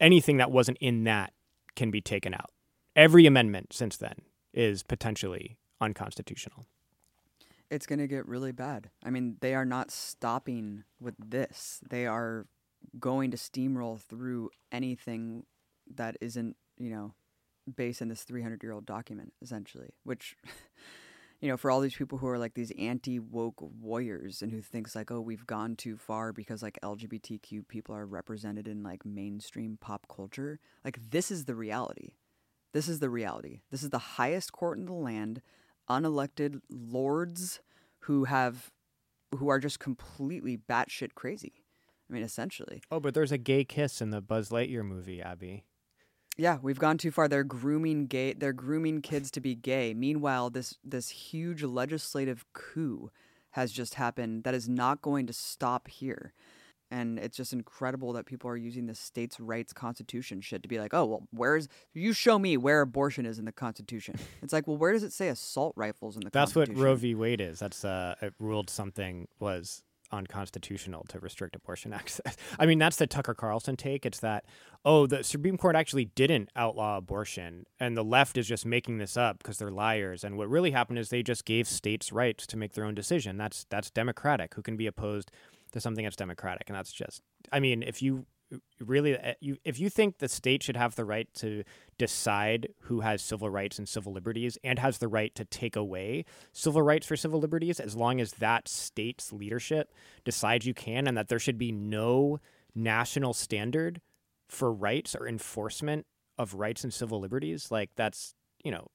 anything 0.00 0.36
that 0.38 0.50
wasn't 0.50 0.78
in 0.80 1.04
that 1.04 1.32
can 1.76 1.90
be 1.90 2.00
taken 2.00 2.34
out. 2.34 2.50
Every 2.96 3.26
amendment 3.26 3.72
since 3.72 3.96
then 3.96 4.14
is 4.52 4.82
potentially 4.82 5.56
unconstitutional. 5.80 6.66
it's 7.70 7.86
going 7.86 7.98
to 7.98 8.06
get 8.06 8.26
really 8.26 8.52
bad. 8.52 8.90
I 9.04 9.10
mean, 9.10 9.36
they 9.40 9.54
are 9.54 9.64
not 9.64 9.90
stopping 9.90 10.84
with 11.00 11.14
this. 11.18 11.80
They 11.88 12.06
are 12.06 12.46
going 12.98 13.30
to 13.30 13.36
steamroll 13.36 14.00
through 14.00 14.50
anything 14.72 15.44
that 15.94 16.16
isn't, 16.20 16.56
you 16.78 16.90
know, 16.90 17.14
based 17.76 18.00
in 18.00 18.08
this 18.08 18.22
300 18.22 18.62
year 18.62 18.72
old 18.72 18.86
document, 18.86 19.32
essentially, 19.42 19.90
which. 20.04 20.36
You 21.40 21.48
know, 21.48 21.56
for 21.56 21.70
all 21.70 21.80
these 21.80 21.94
people 21.94 22.18
who 22.18 22.26
are 22.26 22.38
like 22.38 22.54
these 22.54 22.72
anti 22.78 23.20
woke 23.20 23.60
warriors 23.60 24.42
and 24.42 24.50
who 24.50 24.60
thinks 24.60 24.96
like, 24.96 25.10
oh, 25.10 25.20
we've 25.20 25.46
gone 25.46 25.76
too 25.76 25.96
far 25.96 26.32
because 26.32 26.62
like 26.62 26.78
LGBTQ 26.82 27.68
people 27.68 27.94
are 27.94 28.06
represented 28.06 28.66
in 28.66 28.82
like 28.82 29.06
mainstream 29.06 29.78
pop 29.80 30.06
culture, 30.14 30.58
like 30.84 30.98
this 31.10 31.30
is 31.30 31.44
the 31.44 31.54
reality. 31.54 32.14
This 32.72 32.88
is 32.88 32.98
the 32.98 33.10
reality. 33.10 33.60
This 33.70 33.82
is 33.82 33.90
the 33.90 33.98
highest 33.98 34.52
court 34.52 34.78
in 34.78 34.86
the 34.86 34.92
land, 34.92 35.40
unelected 35.88 36.60
lords 36.68 37.60
who 38.00 38.24
have 38.24 38.70
who 39.36 39.48
are 39.48 39.58
just 39.58 39.78
completely 39.78 40.56
batshit 40.56 41.14
crazy. 41.14 41.64
I 42.08 42.14
mean, 42.14 42.22
essentially. 42.22 42.82
Oh, 42.90 43.00
but 43.00 43.14
there's 43.14 43.32
a 43.32 43.38
gay 43.38 43.64
kiss 43.64 44.00
in 44.00 44.10
the 44.10 44.22
Buzz 44.22 44.48
Lightyear 44.48 44.84
movie, 44.84 45.20
Abby. 45.20 45.64
Yeah, 46.38 46.58
we've 46.62 46.78
gone 46.78 46.98
too 46.98 47.10
far. 47.10 47.26
They're 47.26 47.42
grooming 47.42 48.06
gay. 48.06 48.32
They're 48.32 48.52
grooming 48.52 49.02
kids 49.02 49.32
to 49.32 49.40
be 49.40 49.56
gay. 49.56 49.92
Meanwhile, 49.92 50.50
this 50.50 50.78
this 50.84 51.08
huge 51.08 51.64
legislative 51.64 52.44
coup 52.52 53.10
has 53.50 53.72
just 53.72 53.94
happened 53.94 54.44
that 54.44 54.54
is 54.54 54.68
not 54.68 55.02
going 55.02 55.26
to 55.26 55.32
stop 55.32 55.88
here. 55.88 56.32
And 56.90 57.18
it's 57.18 57.36
just 57.36 57.52
incredible 57.52 58.14
that 58.14 58.24
people 58.24 58.48
are 58.48 58.56
using 58.56 58.86
the 58.86 58.94
states' 58.94 59.38
rights 59.40 59.72
constitution 59.74 60.40
shit 60.40 60.62
to 60.62 60.68
be 60.68 60.78
like, 60.78 60.94
oh 60.94 61.04
well, 61.06 61.28
where's 61.32 61.68
you 61.92 62.12
show 62.12 62.38
me 62.38 62.56
where 62.56 62.82
abortion 62.82 63.26
is 63.26 63.40
in 63.40 63.44
the 63.44 63.52
constitution? 63.52 64.14
It's 64.42 64.52
like, 64.52 64.68
well, 64.68 64.76
where 64.76 64.92
does 64.92 65.02
it 65.02 65.12
say 65.12 65.28
assault 65.28 65.74
rifles 65.76 66.14
in 66.14 66.20
the 66.20 66.30
constitution 66.30 66.74
That's 66.74 66.78
what? 66.78 66.84
Roe 66.84 66.94
v. 66.94 67.16
Wade 67.16 67.40
is. 67.40 67.58
That's 67.58 67.84
uh, 67.84 68.14
it 68.22 68.32
ruled 68.38 68.70
something 68.70 69.26
was 69.40 69.82
unconstitutional 70.10 71.04
to 71.08 71.18
restrict 71.18 71.56
abortion 71.56 71.92
access. 71.94 72.36
I 72.58 72.66
mean, 72.66 72.78
that's 72.78 72.96
the 72.96 73.06
Tucker 73.06 73.34
Carlson 73.34 73.76
take. 73.76 74.06
It's 74.06 74.20
that 74.20 74.44
oh, 74.84 75.06
the 75.06 75.22
Supreme 75.24 75.58
Court 75.58 75.76
actually 75.76 76.06
didn't 76.06 76.50
outlaw 76.56 76.96
abortion, 76.96 77.66
and 77.80 77.96
the 77.96 78.04
left 78.04 78.38
is 78.38 78.46
just 78.46 78.64
making 78.64 78.98
this 78.98 79.16
up 79.16 79.38
because 79.38 79.58
they're 79.58 79.70
liars. 79.70 80.24
And 80.24 80.36
what 80.36 80.48
really 80.48 80.70
happened 80.70 80.98
is 80.98 81.08
they 81.08 81.22
just 81.22 81.44
gave 81.44 81.68
states 81.68 82.12
rights 82.12 82.46
to 82.48 82.56
make 82.56 82.72
their 82.72 82.84
own 82.84 82.94
decision. 82.94 83.36
That's 83.36 83.66
that's 83.70 83.90
democratic. 83.90 84.54
Who 84.54 84.62
can 84.62 84.76
be 84.76 84.86
opposed 84.86 85.30
to 85.72 85.80
something 85.80 86.04
that's 86.04 86.16
democratic? 86.16 86.68
And 86.68 86.76
that's 86.76 86.92
just. 86.92 87.22
I 87.52 87.60
mean, 87.60 87.82
if 87.82 88.02
you 88.02 88.26
really, 88.80 89.14
eh, 89.14 89.34
you, 89.40 89.56
if 89.64 89.78
you 89.78 89.90
think 89.90 90.18
the 90.18 90.28
state 90.28 90.62
should 90.62 90.76
have 90.76 90.94
the 90.94 91.04
right 91.04 91.28
to 91.34 91.64
decide 91.98 92.68
who 92.82 93.00
has 93.00 93.22
civil 93.22 93.50
rights 93.50 93.78
and 93.78 93.88
civil 93.88 94.12
liberties 94.12 94.58
and 94.64 94.78
has 94.78 94.98
the 94.98 95.08
right 95.08 95.34
to 95.34 95.44
take 95.44 95.76
away 95.76 96.24
civil 96.52 96.82
rights 96.82 97.06
for 97.06 97.16
civil 97.16 97.40
liberties, 97.40 97.80
as 97.80 97.96
long 97.96 98.20
as 98.20 98.32
that 98.34 98.68
state's 98.68 99.32
leadership 99.32 99.92
decides 100.24 100.66
you 100.66 100.74
can, 100.74 101.06
and 101.06 101.16
that 101.16 101.28
there 101.28 101.38
should 101.38 101.58
be 101.58 101.72
no 101.72 102.38
national 102.74 103.34
standard 103.34 104.00
for 104.48 104.72
rights 104.72 105.14
or 105.14 105.28
enforcement 105.28 106.06
of 106.38 106.54
rights 106.54 106.84
and 106.84 106.94
civil 106.94 107.20
liberties, 107.20 107.70
like 107.70 107.90
that's, 107.96 108.34
you 108.64 108.70
know, 108.70 108.86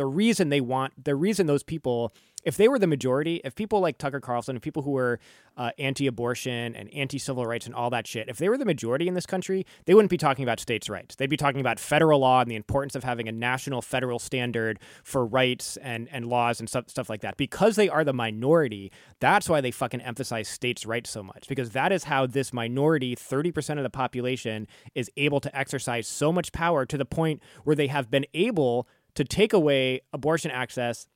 the 0.00 0.06
reason 0.06 0.48
they 0.48 0.62
want 0.62 1.04
the 1.04 1.14
reason 1.14 1.46
those 1.46 1.62
people 1.62 2.14
if 2.42 2.56
they 2.56 2.68
were 2.68 2.78
the 2.78 2.86
majority 2.86 3.38
if 3.44 3.54
people 3.54 3.80
like 3.80 3.98
tucker 3.98 4.18
carlson 4.18 4.56
and 4.56 4.62
people 4.62 4.80
who 4.82 4.92
were 4.92 5.20
uh, 5.58 5.72
anti-abortion 5.78 6.74
and 6.74 6.88
anti-civil 6.94 7.44
rights 7.44 7.66
and 7.66 7.74
all 7.74 7.90
that 7.90 8.06
shit 8.06 8.26
if 8.26 8.38
they 8.38 8.48
were 8.48 8.56
the 8.56 8.64
majority 8.64 9.08
in 9.08 9.12
this 9.12 9.26
country 9.26 9.66
they 9.84 9.92
wouldn't 9.92 10.08
be 10.08 10.16
talking 10.16 10.42
about 10.42 10.58
states 10.58 10.88
rights. 10.88 11.16
They'd 11.16 11.28
be 11.28 11.36
talking 11.36 11.60
about 11.60 11.78
federal 11.78 12.20
law 12.20 12.40
and 12.40 12.50
the 12.50 12.56
importance 12.56 12.94
of 12.94 13.04
having 13.04 13.28
a 13.28 13.32
national 13.32 13.82
federal 13.82 14.18
standard 14.18 14.78
for 15.04 15.26
rights 15.26 15.76
and, 15.78 16.08
and 16.10 16.26
laws 16.26 16.60
and 16.60 16.68
stuff, 16.68 16.88
stuff 16.88 17.10
like 17.10 17.20
that. 17.20 17.36
Because 17.36 17.76
they 17.76 17.90
are 17.90 18.04
the 18.04 18.14
minority 18.14 18.90
that's 19.18 19.50
why 19.50 19.60
they 19.60 19.70
fucking 19.70 20.00
emphasize 20.00 20.48
states 20.48 20.86
rights 20.86 21.10
so 21.10 21.22
much 21.22 21.46
because 21.46 21.70
that 21.70 21.92
is 21.92 22.04
how 22.04 22.26
this 22.26 22.54
minority 22.54 23.14
30% 23.14 23.76
of 23.76 23.82
the 23.82 23.90
population 23.90 24.66
is 24.94 25.10
able 25.18 25.40
to 25.40 25.54
exercise 25.54 26.08
so 26.08 26.32
much 26.32 26.52
power 26.52 26.86
to 26.86 26.96
the 26.96 27.04
point 27.04 27.42
where 27.64 27.76
they 27.76 27.88
have 27.88 28.10
been 28.10 28.24
able 28.32 28.88
to 29.20 29.24
take 29.24 29.52
away 29.52 30.00
abortion 30.14 30.50
access 30.50 31.06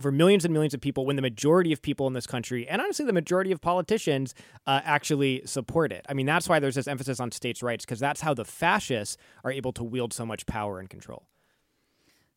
for 0.00 0.10
millions 0.10 0.46
and 0.46 0.54
millions 0.54 0.72
of 0.72 0.80
people 0.80 1.04
when 1.04 1.16
the 1.16 1.22
majority 1.22 1.70
of 1.70 1.82
people 1.82 2.06
in 2.06 2.14
this 2.14 2.26
country 2.26 2.66
and 2.66 2.80
honestly 2.80 3.04
the 3.04 3.12
majority 3.12 3.52
of 3.52 3.60
politicians 3.60 4.34
uh, 4.66 4.80
actually 4.84 5.42
support 5.44 5.92
it. 5.92 6.06
I 6.08 6.14
mean 6.14 6.24
that's 6.24 6.48
why 6.48 6.60
there's 6.60 6.76
this 6.76 6.88
emphasis 6.88 7.20
on 7.20 7.30
states 7.30 7.62
rights 7.62 7.84
because 7.84 8.00
that's 8.00 8.22
how 8.22 8.32
the 8.32 8.46
fascists 8.46 9.18
are 9.44 9.52
able 9.52 9.70
to 9.74 9.84
wield 9.84 10.14
so 10.14 10.24
much 10.24 10.46
power 10.46 10.78
and 10.78 10.88
control. 10.88 11.26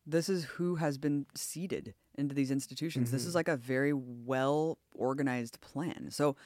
This 0.04 0.28
is 0.28 0.44
who 0.44 0.74
has 0.74 0.98
been 0.98 1.24
seeded 1.34 1.94
into 2.18 2.34
these 2.34 2.50
institutions. 2.50 3.08
Mm-hmm. 3.08 3.16
this 3.16 3.24
is 3.24 3.34
like 3.34 3.48
a 3.48 3.56
very 3.56 3.94
well 3.94 4.76
organized 4.94 5.62
plan. 5.62 6.10
So 6.10 6.36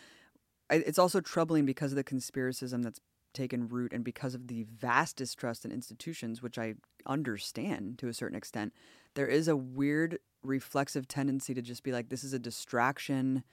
it's 0.70 0.98
also 1.00 1.20
troubling 1.20 1.66
because 1.66 1.90
of 1.90 1.96
the 1.96 2.04
conspiracism 2.04 2.84
that's 2.84 3.00
taken 3.32 3.68
root 3.68 3.92
and 3.92 4.04
because 4.04 4.34
of 4.34 4.48
the 4.48 4.64
vast 4.64 5.16
distrust 5.16 5.64
in 5.64 5.72
institutions, 5.72 6.42
which 6.42 6.58
I 6.58 6.74
understand 7.06 7.98
to 7.98 8.08
a 8.08 8.14
certain 8.14 8.36
extent, 8.36 8.72
there 9.14 9.26
is 9.26 9.48
a 9.48 9.56
weird 9.56 10.18
reflexive 10.42 11.08
tendency 11.08 11.54
to 11.54 11.62
just 11.62 11.82
be 11.82 11.92
like, 11.92 12.08
this 12.08 12.24
is 12.24 12.32
a 12.32 12.38
distraction. 12.38 13.44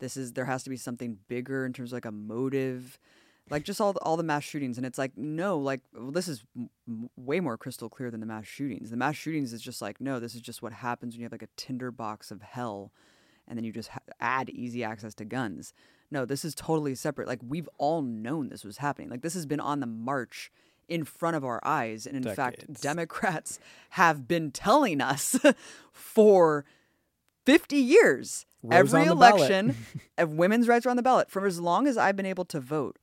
This 0.00 0.16
is 0.16 0.32
there 0.32 0.44
has 0.44 0.62
to 0.64 0.70
be 0.70 0.76
something 0.76 1.18
bigger 1.28 1.64
in 1.64 1.72
terms 1.72 1.90
of 1.90 1.96
like 1.96 2.04
a 2.04 2.12
motive, 2.12 2.98
like 3.50 3.64
just 3.64 3.80
all 3.80 3.92
the, 3.92 4.00
all 4.00 4.16
the 4.16 4.22
mass 4.22 4.42
shootings. 4.42 4.76
And 4.76 4.86
it's 4.86 4.98
like, 4.98 5.16
no, 5.16 5.58
like 5.58 5.80
well, 5.94 6.10
this 6.10 6.28
is 6.28 6.44
m- 6.56 7.10
way 7.16 7.40
more 7.40 7.56
crystal 7.56 7.88
clear 7.88 8.10
than 8.10 8.20
the 8.20 8.26
mass 8.26 8.46
shootings. 8.46 8.90
The 8.90 8.96
mass 8.96 9.16
shootings 9.16 9.52
is 9.52 9.62
just 9.62 9.80
like, 9.80 10.00
no, 10.00 10.18
this 10.18 10.34
is 10.34 10.40
just 10.40 10.62
what 10.62 10.72
happens 10.72 11.14
when 11.14 11.20
you 11.20 11.24
have 11.24 11.32
like 11.32 11.42
a 11.42 11.48
tinderbox 11.56 12.30
of 12.30 12.42
hell, 12.42 12.92
and 13.46 13.56
then 13.56 13.64
you 13.64 13.72
just 13.72 13.90
ha- 13.90 14.00
add 14.20 14.50
easy 14.50 14.82
access 14.82 15.14
to 15.14 15.24
guns 15.24 15.72
no, 16.10 16.24
this 16.24 16.44
is 16.44 16.54
totally 16.54 16.94
separate. 16.94 17.28
Like 17.28 17.40
we've 17.46 17.68
all 17.78 18.02
known 18.02 18.48
this 18.48 18.64
was 18.64 18.78
happening. 18.78 19.10
Like 19.10 19.22
this 19.22 19.34
has 19.34 19.46
been 19.46 19.60
on 19.60 19.80
the 19.80 19.86
march 19.86 20.50
in 20.88 21.04
front 21.04 21.36
of 21.36 21.44
our 21.44 21.60
eyes. 21.64 22.06
And 22.06 22.16
in 22.16 22.22
Decades. 22.22 22.36
fact, 22.36 22.82
Democrats 22.82 23.58
have 23.90 24.28
been 24.28 24.50
telling 24.50 25.00
us 25.00 25.38
for 25.92 26.64
50 27.46 27.76
years 27.76 28.46
Rose 28.62 28.94
every 28.94 29.06
election 29.06 29.76
of 30.18 30.32
women's 30.32 30.68
rights 30.68 30.86
are 30.86 30.90
on 30.90 30.96
the 30.96 31.02
ballot 31.02 31.30
for 31.30 31.46
as 31.46 31.60
long 31.60 31.86
as 31.86 31.96
I've 31.96 32.16
been 32.16 32.26
able 32.26 32.44
to 32.46 32.60
vote. 32.60 32.98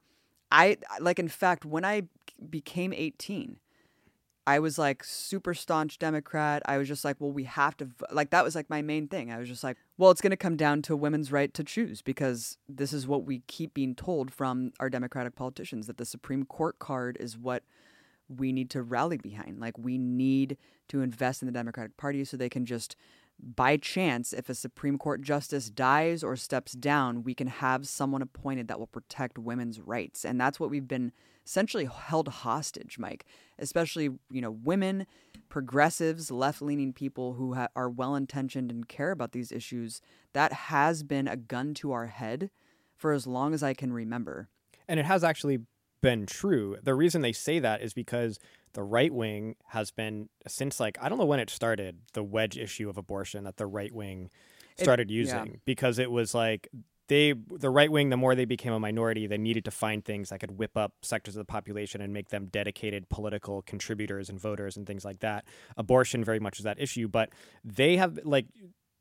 I 0.51 0.77
like 1.00 1.20
in 1.20 1.29
fact 1.29 1.65
when 1.65 1.86
I 1.86 2.03
became 2.50 2.93
18 2.93 3.58
I 4.48 4.60
was 4.60 4.79
like 4.79 5.03
super 5.03 5.53
staunch 5.53 6.00
Democrat. 6.00 6.63
I 6.65 6.77
was 6.77 6.88
just 6.88 7.05
like, 7.05 7.17
well, 7.19 7.31
we 7.31 7.43
have 7.43 7.77
to, 7.77 7.89
like, 8.12 8.31
that 8.31 8.43
was 8.43 8.55
like 8.55 8.69
my 8.69 8.81
main 8.81 9.07
thing. 9.07 9.31
I 9.31 9.38
was 9.38 9.48
just 9.48 9.63
like, 9.63 9.77
well, 9.98 10.10
it's 10.10 10.21
going 10.21 10.31
to 10.31 10.38
come 10.38 10.57
down 10.57 10.81
to 10.83 10.95
women's 10.95 11.31
right 11.31 11.53
to 11.53 11.63
choose 11.63 12.01
because 12.01 12.57
this 12.67 12.91
is 12.91 13.05
what 13.05 13.24
we 13.24 13.43
keep 13.48 13.74
being 13.74 13.93
told 13.93 14.33
from 14.33 14.71
our 14.79 14.89
Democratic 14.89 15.36
politicians 15.36 15.86
that 15.88 15.98
the 15.98 16.05
Supreme 16.05 16.43
Court 16.43 16.79
card 16.79 17.17
is 17.19 17.38
what 17.38 17.63
we 18.27 18.51
need 18.51 18.69
to 18.71 18.81
rally 18.81 19.17
behind. 19.17 19.60
Like, 19.60 19.77
we 19.77 19.98
need 19.98 20.57
to 20.88 21.01
invest 21.01 21.43
in 21.43 21.45
the 21.45 21.51
Democratic 21.51 21.95
Party 21.98 22.25
so 22.25 22.36
they 22.36 22.50
can 22.50 22.65
just, 22.65 22.95
by 23.41 23.77
chance, 23.77 24.33
if 24.33 24.50
a 24.50 24.55
Supreme 24.55 24.98
Court 24.98 25.21
justice 25.21 25.69
dies 25.69 26.24
or 26.24 26.36
steps 26.36 26.74
down, 26.74 27.24
we 27.24 27.33
can 27.33 27.48
have 27.48 27.88
someone 27.88 28.21
appointed 28.21 28.67
that 28.67 28.79
will 28.79 28.88
protect 28.88 29.39
women's 29.39 29.79
rights. 29.79 30.24
And 30.24 30.39
that's 30.39 30.60
what 30.60 30.69
we've 30.69 30.88
been 30.88 31.12
essentially 31.45 31.86
held 31.86 32.27
hostage, 32.27 33.00
Mike, 33.00 33.25
especially, 33.57 34.10
you 34.29 34.41
know, 34.41 34.51
women, 34.51 35.07
progressives, 35.50 36.29
left 36.29 36.62
leaning 36.62 36.93
people 36.93 37.33
who 37.33 37.55
ha- 37.55 37.69
are 37.75 37.89
well 37.89 38.15
intentioned 38.15 38.71
and 38.71 38.88
care 38.88 39.12
about 39.12 39.31
these 39.31 39.51
issues. 39.51 40.01
That 40.33 40.53
has 40.53 41.01
been 41.01 41.27
a 41.27 41.36
gun 41.36 41.74
to 41.75 41.91
our 41.91 42.07
head 42.07 42.51
for 42.95 43.12
as 43.12 43.25
long 43.25 43.53
as 43.53 43.63
I 43.63 43.74
can 43.74 43.91
remember. 43.91 44.50
And 44.88 45.00
it 45.00 45.05
has 45.05 45.24
actually 45.24 45.60
been 46.01 46.25
true. 46.25 46.77
The 46.81 46.96
reason 46.96 47.22
they 47.22 47.34
say 47.34 47.60
that 47.60 47.81
is 47.81 47.93
because 47.93 48.39
the 48.74 48.84
right 48.84 49.13
wing 49.13 49.55
has 49.67 49.91
been 49.91 50.29
since 50.48 50.79
like 50.79 50.98
I 51.01 51.10
don't 51.10 51.17
know 51.17 51.25
when 51.25 51.39
it 51.39 51.50
started 51.50 52.00
the 52.13 52.24
wedge 52.24 52.58
issue 52.58 52.89
of 52.89 52.98
abortion 52.98 53.43
that 53.43 53.58
the 53.58 53.67
right 53.67 53.93
wing 53.93 54.29
started 54.77 55.12
it, 55.12 55.13
using 55.13 55.46
yeah. 55.46 55.55
because 55.65 56.00
it 56.00 56.12
was 56.12 56.34
like 56.34 56.70
they 57.08 57.34
the 57.34 57.70
right 57.70 57.91
wing 57.91 58.10
the 58.10 58.17
more 58.17 58.36
they 58.36 58.46
became 58.46 58.72
a 58.72 58.79
minority 58.79 59.27
they 59.27 59.38
needed 59.38 59.65
to 59.65 59.72
find 59.72 60.05
things 60.05 60.29
that 60.29 60.39
could 60.39 60.58
whip 60.58 60.77
up 60.77 60.93
sectors 61.01 61.36
of 61.36 61.39
the 61.39 61.51
population 61.51 62.00
and 62.00 62.13
make 62.13 62.29
them 62.29 62.46
dedicated 62.46 63.10
political 63.10 63.62
contributors 63.63 64.29
and 64.29 64.39
voters 64.39 64.77
and 64.77 64.88
things 64.88 65.03
like 65.03 65.20
that 65.20 65.43
abortion 65.75 66.24
very 66.24 66.39
much 66.39 66.60
is 66.60 66.63
that 66.63 66.79
issue 66.79 67.08
but 67.08 67.29
they 67.65 67.98
have 67.98 68.17
like 68.24 68.46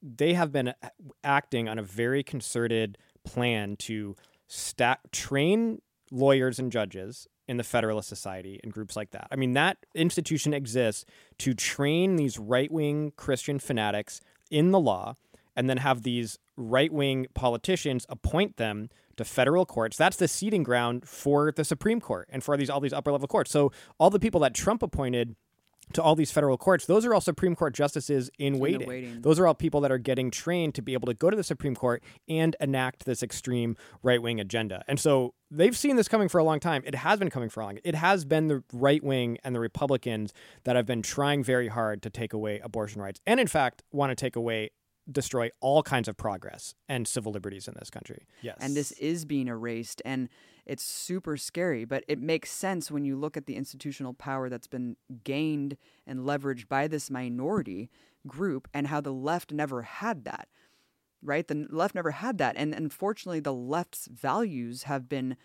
they 0.03 0.35
have 0.35 0.51
been 0.51 0.75
acting 1.23 1.69
on 1.69 1.79
a 1.79 1.83
very 1.83 2.25
concerted 2.25 2.99
plan 3.25 3.77
to 3.77 4.17
stack 4.49 4.99
train 5.13 5.81
lawyers 6.11 6.59
and 6.59 6.73
judges 6.73 7.27
in 7.49 7.57
the 7.57 7.65
Federalist 7.65 8.09
Society 8.09 8.61
and 8.63 8.73
groups 8.73 8.97
like 8.97 9.11
that. 9.11 9.29
I 9.31 9.37
mean, 9.37 9.55
that 9.55 9.79
institution 9.95 10.55
exists 10.55 11.05
to 11.39 11.55
train 11.55 12.17
these 12.17 12.39
right 12.39 12.71
wing 12.71 13.13
Christian 13.17 13.59
fanatics 13.59 14.21
in 14.51 14.71
the 14.71 14.81
law 14.81 15.15
and 15.57 15.69
then 15.69 15.79
have 15.79 16.03
these 16.03 16.39
right 16.57 16.93
wing 16.93 17.27
politicians 17.35 18.07
appoint 18.09 18.57
them 18.57 18.89
to 19.17 19.25
federal 19.25 19.67
courts. 19.67 19.97
That's 19.97 20.17
the 20.17 20.29
seating 20.29 20.63
ground 20.63 21.09
for 21.09 21.53
the 21.53 21.65
Supreme 21.65 22.01
Court 22.01 22.29
and 22.31 22.43
for 22.43 22.57
these 22.57 22.71
all 22.71 22.81
these 22.81 22.93
upper 22.93 23.13
level 23.13 23.29
courts. 23.29 23.51
So 23.51 23.73
all 23.99 24.11
the 24.11 24.21
people 24.21 24.41
that 24.41 24.55
Trump 24.55 24.83
appointed 24.83 25.35
to 25.95 26.03
all 26.03 26.15
these 26.15 26.31
federal 26.31 26.57
courts, 26.57 26.87
those 26.87 27.05
are 27.05 27.15
all 27.15 27.21
Supreme 27.21 27.55
Court 27.55 27.75
justices 27.75 28.31
in 28.39 28.59
waiting. 28.59 28.89
waiting. 28.89 29.21
Those 29.23 29.39
are 29.39 29.47
all 29.47 29.55
people 29.55 29.81
that 29.83 29.93
are 29.93 29.99
getting 29.99 30.31
trained 30.31 30.75
to 30.77 30.83
be 30.83 30.93
able 30.93 31.07
to 31.07 31.15
go 31.15 31.31
to 31.31 31.37
the 31.37 31.45
Supreme 31.45 31.75
Court 31.75 32.03
and 32.29 32.57
enact 32.61 33.05
this 33.05 33.23
extreme 33.23 33.77
right 34.03 34.23
wing 34.23 34.41
agenda. 34.41 34.85
And 34.89 34.99
so 34.99 35.35
they've 35.51 35.77
seen 35.77 35.97
this 35.97 36.09
coming 36.09 36.29
for 36.29 36.39
a 36.39 36.45
long 36.45 36.61
time. 36.61 36.83
It 36.87 36.95
has 36.95 37.19
been 37.19 37.31
coming 37.31 37.49
for 37.49 37.61
a 37.61 37.65
long. 37.65 37.79
It 37.85 37.95
has 37.95 38.25
been 38.25 38.49
the 38.49 38.63
right 38.73 39.03
wing 39.03 39.39
and 39.45 39.55
the 39.55 39.61
Republicans 39.61 40.33
that 40.65 40.77
have 40.77 40.87
been 40.87 41.03
trying 41.03 41.43
very 41.43 41.69
hard 41.69 42.03
to 42.03 42.11
take 42.11 42.33
away 42.33 42.61
abortion 42.61 43.01
rights, 43.01 43.21
and 43.27 43.41
in 43.41 43.47
fact 43.47 43.83
want 43.93 44.11
to 44.11 44.15
take 44.15 44.37
away 44.37 44.71
destroy 45.11 45.51
all 45.61 45.83
kinds 45.83 46.09
of 46.09 46.17
progress 46.17 46.75
and 46.89 47.07
civil 47.09 47.33
liberties 47.33 47.67
in 47.67 47.75
this 47.79 47.91
country. 47.91 48.27
Yes. 48.43 48.59
And 48.61 48.77
this 48.77 48.93
is 48.93 49.25
being 49.25 49.49
erased 49.49 50.03
and 50.05 50.29
it's 50.67 50.83
super 50.83 51.37
scary, 51.37 51.85
but 51.85 52.05
it 52.09 52.21
makes 52.21 52.51
sense 52.51 52.91
when 52.91 53.05
you 53.05 53.17
look 53.17 53.37
at 53.37 53.47
the 53.47 53.57
institutional 53.57 54.15
power 54.15 54.49
that's 54.49 54.67
been 54.67 54.97
gained 55.25 55.77
and 56.07 56.21
leveraged 56.21 56.69
by 56.69 56.87
this 56.87 57.11
minority 57.11 57.91
group 58.27 58.69
and 58.75 58.87
how 58.89 59.01
the 59.01 59.13
left 59.13 59.53
never 59.53 59.83
had 59.83 60.25
that. 60.25 60.49
Right? 61.23 61.47
The 61.47 61.67
left 61.69 61.95
never 61.95 62.13
had 62.13 62.39
that. 62.39 62.57
And 62.57 62.73
unfortunately, 62.73 63.41
the 63.41 63.53
left's 63.53 64.07
values 64.07 64.85
have 64.85 65.09
been 65.09 65.37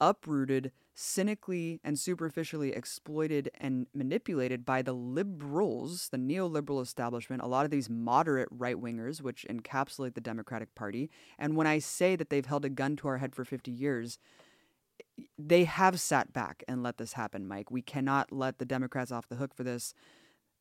uprooted 0.00 0.70
cynically 0.94 1.80
and 1.82 1.98
superficially 1.98 2.72
exploited 2.72 3.50
and 3.58 3.86
manipulated 3.92 4.64
by 4.64 4.80
the 4.80 4.92
liberals, 4.92 6.08
the 6.10 6.16
neoliberal 6.16 6.80
establishment, 6.80 7.42
a 7.42 7.48
lot 7.48 7.64
of 7.64 7.70
these 7.70 7.90
moderate 7.90 8.48
right 8.50 8.76
wingers, 8.76 9.20
which 9.20 9.44
encapsulate 9.50 10.14
the 10.14 10.20
Democratic 10.20 10.74
Party. 10.74 11.10
And 11.38 11.56
when 11.56 11.66
I 11.66 11.80
say 11.80 12.14
that 12.16 12.30
they've 12.30 12.46
held 12.46 12.64
a 12.64 12.70
gun 12.70 12.94
to 12.96 13.08
our 13.08 13.18
head 13.18 13.34
for 13.34 13.44
50 13.44 13.72
years, 13.72 14.18
they 15.38 15.64
have 15.64 16.00
sat 16.00 16.32
back 16.32 16.64
and 16.66 16.82
let 16.82 16.98
this 16.98 17.12
happen, 17.12 17.46
Mike. 17.46 17.70
We 17.70 17.82
cannot 17.82 18.32
let 18.32 18.58
the 18.58 18.64
Democrats 18.64 19.12
off 19.12 19.28
the 19.28 19.36
hook 19.36 19.54
for 19.54 19.64
this. 19.64 19.94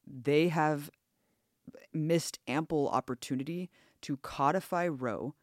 They 0.06 0.50
have 0.50 0.90
missed 1.94 2.40
ample 2.48 2.90
opportunity 2.90 3.70
to 4.02 4.18
codify 4.18 4.88
Roe. 4.88 5.36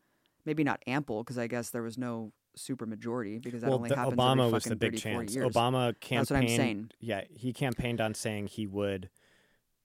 Maybe 0.45 0.65
not 0.65 0.83
ample, 0.87 1.23
because 1.23 1.39
I 1.39 1.47
guess 1.47 1.71
there 1.71 1.83
was 1.83 1.99
no 1.99 2.33
super 2.57 2.87
majority 2.87 3.39
because 3.39 3.61
that 3.61 3.69
well, 3.69 3.79
only 3.79 3.91
happens 3.91 4.15
Obama 4.15 4.47
every 4.47 4.53
was 4.53 4.65
the 4.65 4.77
big 4.77 4.99
chance. 4.99 5.35
Years. 5.35 5.47
Obama 5.47 5.95
campaigned. 6.01 6.21
That's 6.21 6.31
what 6.31 6.41
I'm 6.41 6.49
saying. 6.49 6.91
Yeah, 7.01 7.23
he 7.31 7.53
campaigned 7.53 8.01
on 8.01 8.15
saying 8.15 8.49
he 8.49 8.67
would. 8.67 9.11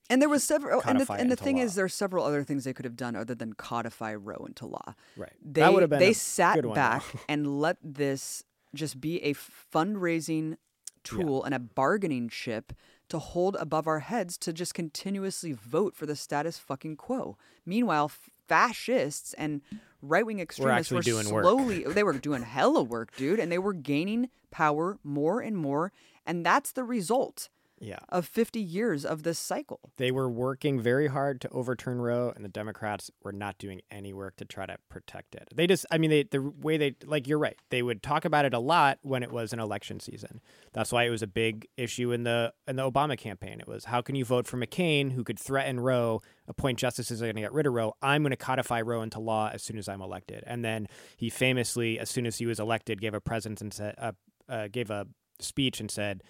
And 0.10 0.22
there 0.22 0.30
was 0.30 0.44
several, 0.44 0.80
oh, 0.80 0.84
and 0.86 1.02
the, 1.02 1.14
and 1.14 1.32
the 1.32 1.36
thing 1.36 1.58
law. 1.58 1.64
is, 1.64 1.76
there 1.76 1.86
are 1.86 1.90
several 1.90 2.24
other 2.24 2.44
things 2.44 2.64
they 2.64 2.74
could 2.74 2.86
have 2.86 2.96
done 2.96 3.16
other 3.16 3.34
than 3.34 3.54
codify 3.54 4.14
Roe 4.14 4.46
into 4.48 4.68
law. 4.68 4.94
Right. 5.18 5.34
They, 5.44 5.62
that 5.62 5.74
would 5.74 5.82
have 5.82 5.90
been. 5.90 6.00
They 6.00 6.14
sat 6.14 6.62
back 6.74 7.04
and 7.28 7.60
let 7.60 7.78
this 7.84 8.44
just 8.76 9.02
be 9.02 9.22
a 9.24 9.34
fundraising 9.34 10.58
tool 11.04 11.44
and 11.44 11.54
a 11.54 11.60
bargaining 11.60 12.30
chip 12.30 12.74
to 13.10 13.20
hold 13.20 13.56
above 13.58 13.88
our 13.88 14.00
heads 14.00 14.38
to 14.40 14.52
just 14.52 14.74
continuously 14.74 15.54
vote 15.54 15.96
for 15.96 16.06
the 16.06 16.16
status 16.16 16.58
fucking 16.58 16.98
quo. 16.98 17.38
Meanwhile, 17.66 18.12
fascists 18.48 19.34
and 19.36 19.62
right 20.02 20.26
wing 20.26 20.40
extremists 20.40 20.92
were 20.92 21.02
doing 21.02 21.30
work. 21.30 21.44
slowly 21.44 21.84
they 21.88 22.04
were 22.04 22.14
doing 22.14 22.44
hella 22.44 22.84
work, 22.84 23.16
dude, 23.16 23.40
and 23.40 23.52
they 23.52 23.60
were 23.60 23.74
gaining 23.74 24.30
power 24.52 24.98
more 25.04 25.42
and 25.42 25.56
more, 25.58 25.92
and 26.26 26.46
that's 26.46 26.72
the 26.72 26.84
result 26.84 27.50
Yeah. 27.80 28.00
of 28.10 28.26
50 28.26 28.60
years 28.60 29.06
of 29.06 29.24
this 29.24 29.38
cycle. 29.38 29.80
They 29.98 30.12
were 30.12 30.30
working 30.30 30.80
very 30.80 31.08
hard 31.08 31.42
to 31.42 31.50
overturn 31.50 32.02
Roe, 32.02 32.32
and 32.36 32.44
the 32.44 32.50
Democrats 32.50 33.12
were 33.24 33.34
not 33.34 33.58
doing 33.58 33.82
any 33.92 34.14
work 34.14 34.38
to 34.38 34.46
try 34.46 34.66
to 34.66 34.78
protect 34.90 35.36
it. 35.36 35.50
They 35.54 35.68
just, 35.68 35.86
I 35.92 35.98
mean, 35.98 36.10
they, 36.10 36.24
the 36.24 36.42
way 36.42 36.78
they, 36.78 36.96
like, 37.06 37.28
you're 37.28 37.38
right. 37.38 37.58
They 37.70 37.84
would 37.84 38.02
talk 38.02 38.24
about 38.26 38.46
it 38.46 38.54
a 38.54 38.60
lot 38.60 39.00
when 39.02 39.24
it 39.24 39.32
was 39.32 39.52
an 39.54 39.60
election 39.60 40.00
season. 40.00 40.42
That's 40.74 40.92
why 40.92 41.04
it 41.04 41.10
was 41.10 41.22
a 41.22 41.28
big 41.28 41.68
issue 41.78 42.12
in 42.12 42.24
the 42.24 42.54
in 42.68 42.76
the 42.76 42.90
Obama 42.90 43.18
campaign. 43.18 43.60
It 43.60 43.68
was 43.68 43.86
how 43.86 44.02
can 44.02 44.16
you 44.16 44.26
vote 44.26 44.48
for 44.48 44.58
McCain, 44.58 45.12
who 45.12 45.24
could 45.24 45.40
threaten 45.40 45.80
Roe, 45.80 46.22
appoint 46.48 46.80
justices 46.80 47.20
that 47.20 47.26
are 47.26 47.28
going 47.28 47.36
to 47.38 47.42
get 47.42 47.54
rid 47.54 47.68
of 47.68 47.74
Roe? 47.74 47.94
I'm 48.02 48.24
going 48.24 48.32
to 48.32 48.38
codify 48.38 48.82
Roe 48.82 49.02
into 49.02 49.20
law 49.20 49.50
as 49.54 49.64
soon 49.64 49.78
as 49.78 49.88
I'm 49.88 50.02
elected. 50.02 50.44
And 50.48 50.64
then 50.64 50.88
he 51.18 51.30
famously, 51.30 52.00
as 52.00 52.10
soon 52.10 52.26
as 52.26 52.38
he 52.38 52.46
was 52.46 52.60
elected, 52.60 53.02
gave 53.02 53.14
a 53.14 53.22
presence 53.22 53.62
and 53.62 53.74
said, 53.74 53.96
uh, 53.98 54.12
uh, 54.48 54.68
gave 54.72 54.90
a 54.90 55.08
speech 55.40 55.80
and 55.80 55.90
said, 55.90 56.24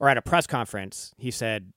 or 0.00 0.08
at 0.08 0.16
a 0.16 0.22
press 0.22 0.46
conference, 0.46 1.14
he 1.18 1.30
said, 1.30 1.72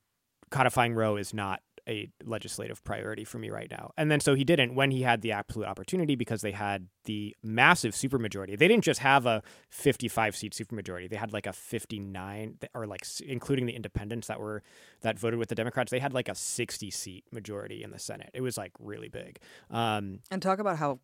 codifying 0.50 0.94
Roe 0.96 1.18
is 1.18 1.34
not 1.34 1.62
a 1.88 2.10
legislative 2.24 2.82
priority 2.84 3.26
for 3.26 3.40
me 3.40 3.50
right 3.50 3.70
now. 3.70 3.92
And 3.98 4.10
then 4.10 4.20
so 4.22 4.36
he 4.36 4.46
didn't 4.46 4.74
when 4.74 4.92
he 4.92 5.02
had 5.02 5.22
the 5.22 5.34
absolute 5.34 5.66
opportunity 5.66 6.16
because 6.16 6.42
they 6.42 6.52
had 6.52 6.88
the 7.06 7.36
massive 7.44 7.94
supermajority. 7.94 8.58
They 8.58 8.70
didn't 8.70 8.86
just 8.86 9.02
have 9.02 9.26
a 9.26 9.44
55 9.70 10.36
seat 10.36 10.54
supermajority. 10.54 11.10
They 11.10 11.18
had 11.18 11.34
like 11.34 11.46
a 11.46 11.52
59 11.52 12.58
or 12.74 12.88
like 12.88 13.06
including 13.26 13.66
the 13.66 13.74
independents 13.74 14.28
that 14.28 14.40
were 14.40 14.64
that 15.02 15.20
voted 15.20 15.40
with 15.40 15.50
the 15.50 15.56
Democrats. 15.56 15.92
They 15.92 16.00
had 16.00 16.14
like 16.14 16.30
a 16.30 16.36
60 16.36 16.90
seat 16.90 17.26
majority 17.32 17.84
in 17.84 17.92
the 17.92 18.00
Senate. 18.00 18.30
It 18.34 18.42
was 18.42 18.58
like 18.58 18.72
really 18.80 19.10
big. 19.10 19.40
Um, 19.70 20.20
And 20.32 20.42
talk 20.42 20.60
about 20.60 20.78
how 20.78 21.00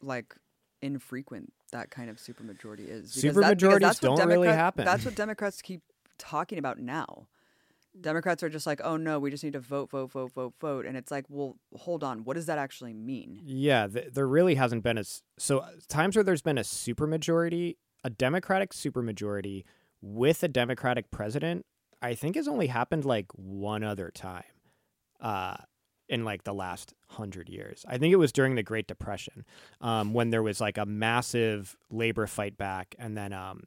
like 0.00 0.36
infrequent 0.80 1.52
that 1.72 1.90
kind 1.90 2.08
of 2.08 2.16
supermajority 2.16 2.88
is. 2.88 3.14
because 3.14 3.36
Supermajorities 3.36 3.82
what 3.82 4.00
don't 4.00 4.28
really 4.28 4.48
happen. 4.48 4.84
That's 4.84 5.04
what 5.04 5.14
Democrats 5.14 5.60
keep 5.60 5.82
talking 6.20 6.58
about 6.58 6.78
now. 6.78 7.26
Democrats 8.00 8.44
are 8.44 8.48
just 8.48 8.66
like, 8.66 8.80
oh 8.84 8.96
no, 8.96 9.18
we 9.18 9.30
just 9.32 9.42
need 9.42 9.54
to 9.54 9.60
vote, 9.60 9.90
vote, 9.90 10.12
vote, 10.12 10.32
vote, 10.32 10.54
vote, 10.60 10.86
and 10.86 10.96
it's 10.96 11.10
like, 11.10 11.24
well, 11.28 11.56
hold 11.74 12.04
on, 12.04 12.22
what 12.22 12.34
does 12.34 12.46
that 12.46 12.58
actually 12.58 12.92
mean? 12.92 13.40
Yeah, 13.42 13.88
th- 13.88 14.12
there 14.12 14.28
really 14.28 14.54
hasn't 14.54 14.84
been 14.84 14.96
a 14.96 15.04
so 15.38 15.58
uh, 15.58 15.70
times 15.88 16.14
where 16.14 16.22
there's 16.22 16.42
been 16.42 16.58
a 16.58 16.62
supermajority, 16.62 17.76
a 18.04 18.10
Democratic 18.10 18.72
supermajority 18.72 19.64
with 20.00 20.44
a 20.44 20.48
Democratic 20.48 21.10
president. 21.10 21.66
I 22.00 22.14
think 22.14 22.36
has 22.36 22.46
only 22.46 22.68
happened 22.68 23.04
like 23.04 23.26
one 23.34 23.82
other 23.82 24.10
time, 24.14 24.44
uh, 25.20 25.56
in 26.08 26.24
like 26.24 26.44
the 26.44 26.54
last 26.54 26.94
hundred 27.08 27.48
years. 27.48 27.84
I 27.88 27.98
think 27.98 28.12
it 28.12 28.16
was 28.16 28.32
during 28.32 28.54
the 28.54 28.62
Great 28.62 28.86
Depression, 28.86 29.44
um, 29.80 30.12
when 30.12 30.30
there 30.30 30.42
was 30.42 30.60
like 30.60 30.78
a 30.78 30.86
massive 30.86 31.76
labor 31.90 32.26
fight 32.26 32.56
back, 32.56 32.94
and 32.98 33.16
then 33.16 33.32
um, 33.32 33.64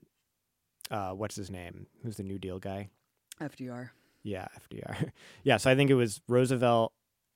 uh, 0.92 1.12
what's 1.12 1.36
his 1.36 1.50
name? 1.50 1.88
Who's 2.04 2.18
the 2.18 2.24
New 2.24 2.40
Deal 2.40 2.60
guy? 2.60 2.90
FDR. 3.42 3.90
Yeah, 4.24 4.48
FDR. 4.72 5.12
yeah, 5.44 5.58
so 5.58 5.70
I 5.70 5.76
think 5.76 5.90
it 5.90 5.96
was 5.96 6.22
Roosevelt 6.28 6.94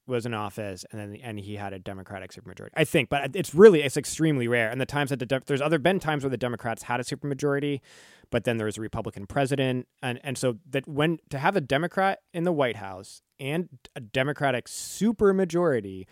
was 0.08 0.26
in 0.26 0.34
office, 0.34 0.86
and 0.92 1.00
then 1.00 1.20
and 1.22 1.40
he 1.40 1.56
had 1.56 1.74
a 1.74 1.80
Democratic 1.80 2.32
supermajority. 2.32 2.70
I 2.76 2.86
think, 2.86 3.10
but 3.10 3.36
it's 3.36 3.54
really 3.54 3.84
it's 3.84 3.98
extremely 3.98 4.48
rare. 4.48 4.70
And 4.70 4.80
the 4.80 4.86
times 4.86 5.10
that 5.10 5.20
the 5.20 5.26
Dem- 5.26 5.44
there's 5.46 5.62
other 5.62 5.80
been 5.80 6.00
times 6.00 6.24
where 6.24 6.30
the 6.30 6.38
Democrats 6.38 6.84
had 6.84 7.00
a 7.00 7.04
supermajority, 7.04 7.82
but 8.30 8.46
then 8.46 8.58
there 8.58 8.66
was 8.66 8.78
a 8.78 8.82
Republican 8.82 9.28
president, 9.28 9.88
and 10.02 10.20
and 10.24 10.38
so 10.38 10.58
that 10.70 10.88
when 10.88 11.20
to 11.30 11.38
have 11.38 11.56
a 11.56 11.62
Democrat 11.62 12.20
in 12.34 12.44
the 12.44 12.54
White 12.54 12.78
House 12.78 13.22
and 13.40 13.68
a 13.96 14.00
Democratic 14.00 14.68
supermajority 14.68 16.06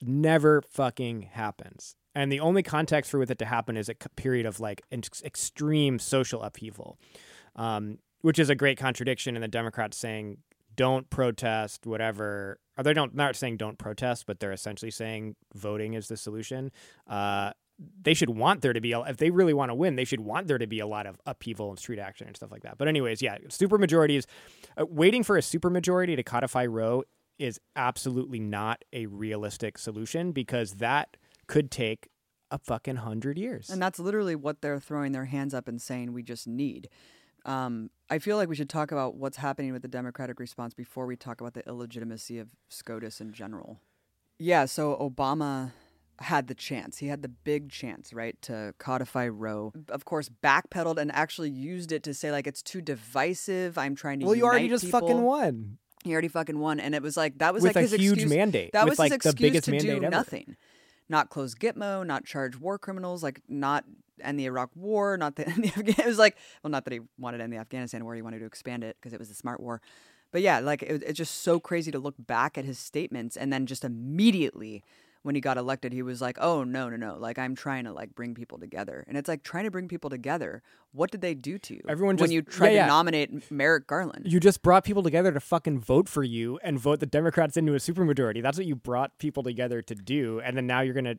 never 0.00 0.62
fucking 0.62 1.22
happens. 1.22 1.94
And 2.14 2.30
the 2.30 2.40
only 2.40 2.62
context 2.62 3.10
for 3.10 3.18
with 3.18 3.30
it 3.30 3.38
to 3.38 3.46
happen 3.46 3.76
is 3.76 3.88
a 3.88 3.94
period 3.94 4.46
of 4.46 4.60
like 4.60 4.82
ex- 4.90 5.22
extreme 5.22 5.98
social 5.98 6.42
upheaval. 6.42 6.98
Um, 7.56 7.98
which 8.22 8.38
is 8.38 8.48
a 8.48 8.54
great 8.54 8.78
contradiction 8.78 9.34
in 9.36 9.42
the 9.42 9.48
Democrats 9.48 9.96
saying 9.96 10.38
don't 10.76 11.10
protest 11.10 11.86
whatever 11.86 12.58
or 12.76 12.84
they 12.84 12.94
don't 12.94 13.14
not 13.14 13.36
saying 13.36 13.56
don't 13.56 13.78
protest 13.78 14.26
but 14.26 14.40
they're 14.40 14.52
essentially 14.52 14.90
saying 14.90 15.36
voting 15.54 15.94
is 15.94 16.08
the 16.08 16.16
solution 16.16 16.70
uh, 17.08 17.52
they 18.02 18.14
should 18.14 18.30
want 18.30 18.62
there 18.62 18.72
to 18.72 18.80
be 18.80 18.92
a, 18.92 19.00
if 19.02 19.16
they 19.16 19.30
really 19.30 19.52
want 19.52 19.70
to 19.70 19.74
win 19.74 19.96
they 19.96 20.04
should 20.04 20.20
want 20.20 20.46
there 20.46 20.58
to 20.58 20.66
be 20.66 20.80
a 20.80 20.86
lot 20.86 21.06
of 21.06 21.20
upheaval 21.26 21.70
and 21.70 21.78
street 21.78 21.98
action 21.98 22.26
and 22.26 22.36
stuff 22.36 22.50
like 22.50 22.62
that 22.62 22.78
but 22.78 22.88
anyways 22.88 23.20
yeah 23.20 23.36
super 23.48 23.78
majorities 23.78 24.26
uh, 24.78 24.86
waiting 24.86 25.22
for 25.22 25.36
a 25.36 25.40
supermajority 25.40 26.16
to 26.16 26.22
codify 26.22 26.64
roe 26.64 27.02
is 27.38 27.60
absolutely 27.76 28.38
not 28.38 28.84
a 28.92 29.06
realistic 29.06 29.76
solution 29.76 30.32
because 30.32 30.74
that 30.74 31.16
could 31.52 31.70
take 31.70 32.08
a 32.50 32.58
fucking 32.58 32.96
hundred 32.96 33.38
years 33.38 33.70
And 33.70 33.80
that's 33.80 33.98
literally 33.98 34.34
what 34.34 34.60
they're 34.60 34.80
throwing 34.80 35.12
their 35.12 35.24
hands 35.24 35.54
up 35.54 35.68
and 35.68 35.80
saying 35.80 36.12
we 36.12 36.22
just 36.22 36.46
need. 36.46 36.88
Um, 37.44 37.90
I 38.10 38.18
feel 38.18 38.36
like 38.36 38.48
we 38.48 38.54
should 38.54 38.68
talk 38.68 38.92
about 38.92 39.16
what's 39.16 39.38
happening 39.38 39.72
with 39.72 39.82
the 39.82 39.88
Democratic 39.88 40.38
response 40.38 40.74
before 40.74 41.06
we 41.06 41.16
talk 41.16 41.40
about 41.40 41.54
the 41.54 41.66
illegitimacy 41.66 42.38
of 42.38 42.48
SCOTUS 42.68 43.20
in 43.20 43.32
general. 43.32 43.80
Yeah, 44.38 44.66
so 44.66 44.96
Obama 44.96 45.72
had 46.20 46.46
the 46.46 46.54
chance. 46.54 46.98
He 46.98 47.06
had 47.08 47.22
the 47.22 47.28
big 47.28 47.70
chance, 47.70 48.12
right, 48.12 48.40
to 48.42 48.74
codify 48.78 49.28
Roe. 49.28 49.72
Of 49.88 50.04
course, 50.04 50.28
backpedaled 50.42 50.98
and 50.98 51.10
actually 51.12 51.50
used 51.50 51.90
it 51.90 52.02
to 52.04 52.14
say 52.14 52.30
like 52.30 52.46
it's 52.46 52.62
too 52.62 52.80
divisive. 52.80 53.76
I'm 53.78 53.94
trying 53.96 54.20
to. 54.20 54.26
well 54.26 54.34
you 54.34 54.44
already 54.44 54.68
just 54.68 54.84
people. 54.84 55.00
fucking 55.00 55.22
won 55.22 55.78
He 56.04 56.12
already 56.12 56.28
fucking 56.28 56.58
won, 56.58 56.80
and 56.80 56.94
it 56.94 57.02
was 57.02 57.16
like 57.16 57.38
that 57.38 57.54
was 57.54 57.62
with 57.62 57.74
like 57.74 57.84
a 57.84 57.88
his 57.88 57.92
huge 57.92 58.12
excuse. 58.18 58.30
mandate 58.30 58.72
That 58.72 58.88
was 58.88 58.98
like 58.98 59.12
his 59.12 59.22
the 59.22 59.28
excuse 59.30 59.48
biggest 59.50 59.64
to 59.66 59.70
mandate 59.72 59.90
do 59.90 59.96
ever. 59.96 60.10
nothing, 60.10 60.56
not 61.12 61.28
close 61.30 61.54
Gitmo, 61.54 62.04
not 62.04 62.24
charge 62.24 62.56
war 62.56 62.78
criminals, 62.78 63.22
like 63.22 63.42
not 63.48 63.84
end 64.20 64.40
the 64.40 64.46
Iraq 64.46 64.70
War, 64.74 65.16
not 65.16 65.36
the, 65.36 65.46
end 65.48 65.62
the 65.62 65.68
Afghan. 65.68 65.94
It 65.98 66.06
was 66.06 66.18
like, 66.18 66.36
well, 66.64 66.70
not 66.70 66.84
that 66.84 66.92
he 66.92 67.00
wanted 67.18 67.38
to 67.38 67.44
end 67.44 67.52
the 67.52 67.58
Afghanistan 67.58 68.04
war, 68.04 68.16
he 68.16 68.22
wanted 68.22 68.40
to 68.40 68.46
expand 68.46 68.82
it 68.82 68.96
because 68.98 69.12
it 69.12 69.20
was 69.20 69.30
a 69.30 69.34
smart 69.34 69.60
war. 69.60 69.80
But 70.32 70.40
yeah, 70.40 70.58
like 70.58 70.82
it, 70.82 71.02
it's 71.06 71.18
just 71.18 71.42
so 71.42 71.60
crazy 71.60 71.92
to 71.92 71.98
look 71.98 72.14
back 72.18 72.56
at 72.58 72.64
his 72.64 72.78
statements 72.78 73.36
and 73.36 73.52
then 73.52 73.66
just 73.66 73.84
immediately 73.84 74.82
when 75.22 75.34
he 75.34 75.40
got 75.40 75.56
elected, 75.56 75.92
he 75.92 76.02
was 76.02 76.20
like, 76.20 76.36
"Oh 76.40 76.64
no, 76.64 76.88
no, 76.88 76.96
no! 76.96 77.16
Like 77.18 77.38
I'm 77.38 77.54
trying 77.54 77.84
to 77.84 77.92
like 77.92 78.14
bring 78.14 78.34
people 78.34 78.58
together." 78.58 79.04
And 79.06 79.16
it's 79.16 79.28
like 79.28 79.42
trying 79.42 79.64
to 79.64 79.70
bring 79.70 79.88
people 79.88 80.10
together. 80.10 80.62
What 80.92 81.10
did 81.10 81.20
they 81.20 81.34
do 81.34 81.58
to 81.58 81.74
you? 81.74 81.82
Everyone 81.88 82.16
when 82.16 82.30
you 82.30 82.42
tried 82.42 82.68
yeah, 82.68 82.74
yeah. 82.74 82.82
to 82.82 82.88
nominate 82.88 83.50
Merrick 83.50 83.86
Garland. 83.86 84.30
You 84.30 84.40
just 84.40 84.62
brought 84.62 84.84
people 84.84 85.02
together 85.02 85.32
to 85.32 85.40
fucking 85.40 85.80
vote 85.80 86.08
for 86.08 86.22
you 86.22 86.58
and 86.62 86.78
vote 86.78 87.00
the 87.00 87.06
Democrats 87.06 87.56
into 87.56 87.74
a 87.74 87.78
supermajority. 87.78 88.42
That's 88.42 88.58
what 88.58 88.66
you 88.66 88.76
brought 88.76 89.18
people 89.18 89.42
together 89.42 89.82
to 89.82 89.94
do. 89.94 90.40
And 90.40 90.56
then 90.56 90.66
now 90.66 90.80
you're 90.80 90.94
going 90.94 91.04
to 91.04 91.18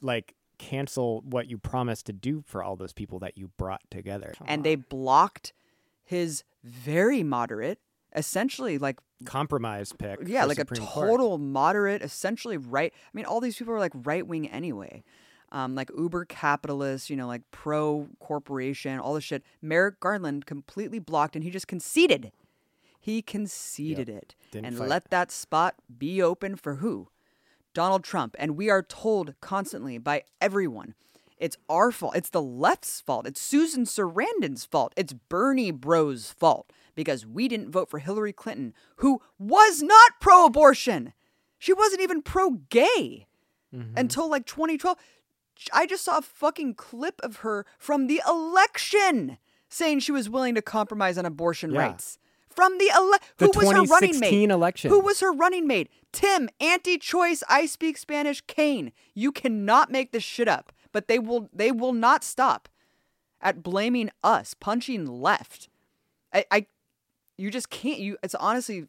like 0.00 0.34
cancel 0.58 1.22
what 1.22 1.48
you 1.48 1.56
promised 1.56 2.06
to 2.06 2.12
do 2.12 2.44
for 2.46 2.62
all 2.62 2.76
those 2.76 2.92
people 2.92 3.18
that 3.20 3.38
you 3.38 3.48
brought 3.56 3.80
together. 3.90 4.34
and 4.46 4.62
they 4.62 4.74
blocked 4.74 5.52
his 6.04 6.44
very 6.62 7.22
moderate, 7.22 7.78
essentially 8.14 8.78
like 8.78 8.98
compromise 9.24 9.92
pick. 9.92 10.20
yeah, 10.26 10.44
like 10.44 10.58
Supreme 10.58 10.82
a 10.82 10.86
Court. 10.86 11.08
total 11.08 11.38
moderate, 11.38 12.02
essentially 12.02 12.56
right. 12.56 12.92
I 12.94 13.10
mean, 13.12 13.24
all 13.24 13.40
these 13.40 13.56
people 13.56 13.74
are 13.74 13.78
like 13.78 13.92
right 13.94 14.26
wing 14.26 14.48
anyway. 14.48 15.02
Um, 15.52 15.74
like 15.74 15.90
uber 15.98 16.24
capitalists, 16.26 17.10
you 17.10 17.16
know, 17.16 17.26
like 17.26 17.42
pro 17.50 18.06
corporation, 18.20 19.00
all 19.00 19.14
this 19.14 19.24
shit. 19.24 19.42
Merrick 19.60 19.98
Garland 19.98 20.46
completely 20.46 21.00
blocked, 21.00 21.34
and 21.34 21.42
he 21.44 21.50
just 21.50 21.66
conceded. 21.66 22.30
He 23.00 23.20
conceded 23.22 24.08
it 24.08 24.34
Didn't 24.52 24.66
and 24.66 24.78
fight. 24.78 24.88
let 24.88 25.10
that 25.10 25.32
spot 25.32 25.74
be 25.98 26.22
open 26.22 26.54
for 26.54 26.76
who? 26.76 27.08
Donald 27.74 28.04
Trump. 28.04 28.36
And 28.38 28.56
we 28.56 28.68
are 28.68 28.82
told 28.82 29.34
constantly 29.40 29.98
by 29.98 30.24
everyone 30.40 30.94
it's 31.38 31.56
our 31.68 31.90
fault. 31.90 32.14
It's 32.14 32.28
the 32.30 32.42
left's 32.42 33.00
fault. 33.00 33.26
It's 33.26 33.40
Susan 33.40 33.84
Sarandon's 33.86 34.66
fault. 34.66 34.92
It's 34.96 35.14
Bernie 35.14 35.70
Bro's 35.70 36.30
fault 36.30 36.70
because 36.94 37.26
we 37.26 37.48
didn't 37.48 37.70
vote 37.70 37.90
for 37.90 37.98
Hillary 37.98 38.32
Clinton, 38.32 38.74
who 38.96 39.20
was 39.38 39.82
not 39.82 40.12
pro 40.20 40.46
abortion. 40.46 41.12
She 41.58 41.72
wasn't 41.72 42.00
even 42.00 42.22
pro 42.22 42.50
gay 42.70 43.26
mm-hmm. 43.74 43.96
until 43.96 44.28
like 44.28 44.46
2012. 44.46 44.96
I 45.72 45.86
just 45.86 46.04
saw 46.04 46.18
a 46.18 46.22
fucking 46.22 46.74
clip 46.74 47.20
of 47.22 47.36
her 47.36 47.66
from 47.78 48.06
the 48.06 48.22
election 48.26 49.38
saying 49.68 50.00
she 50.00 50.12
was 50.12 50.28
willing 50.28 50.54
to 50.54 50.62
compromise 50.62 51.18
on 51.18 51.26
abortion 51.26 51.72
Yeah. 51.72 51.88
rights. 51.88 52.18
From 52.48 52.78
the 52.78 52.90
ele- 52.90 53.18
The 53.38 53.46
who 53.46 53.52
was 53.54 53.70
her 53.70 53.82
running 53.84 54.18
mate? 54.18 54.50
election. 54.50 54.90
Who 54.90 55.00
was 55.00 55.20
her 55.20 55.32
running 55.32 55.66
mate? 55.66 55.88
Tim, 56.12 56.48
anti-choice, 56.60 57.44
I 57.48 57.66
speak 57.66 57.96
Spanish, 57.96 58.40
Kaine. 58.40 58.92
You 59.14 59.30
cannot 59.30 59.90
make 59.92 60.10
this 60.10 60.24
shit 60.24 60.48
up. 60.48 60.72
But 60.92 61.06
they 61.06 61.20
will 61.20 61.48
they 61.52 61.70
will 61.70 61.92
not 61.92 62.24
stop 62.24 62.68
at 63.40 63.62
blaming 63.62 64.10
us, 64.24 64.54
punching 64.54 65.06
left. 65.06 65.68
I, 66.32 66.44
I 66.50 66.66
you 67.40 67.50
just 67.50 67.70
can't 67.70 67.98
you 67.98 68.16
it's 68.22 68.34
honestly 68.34 68.86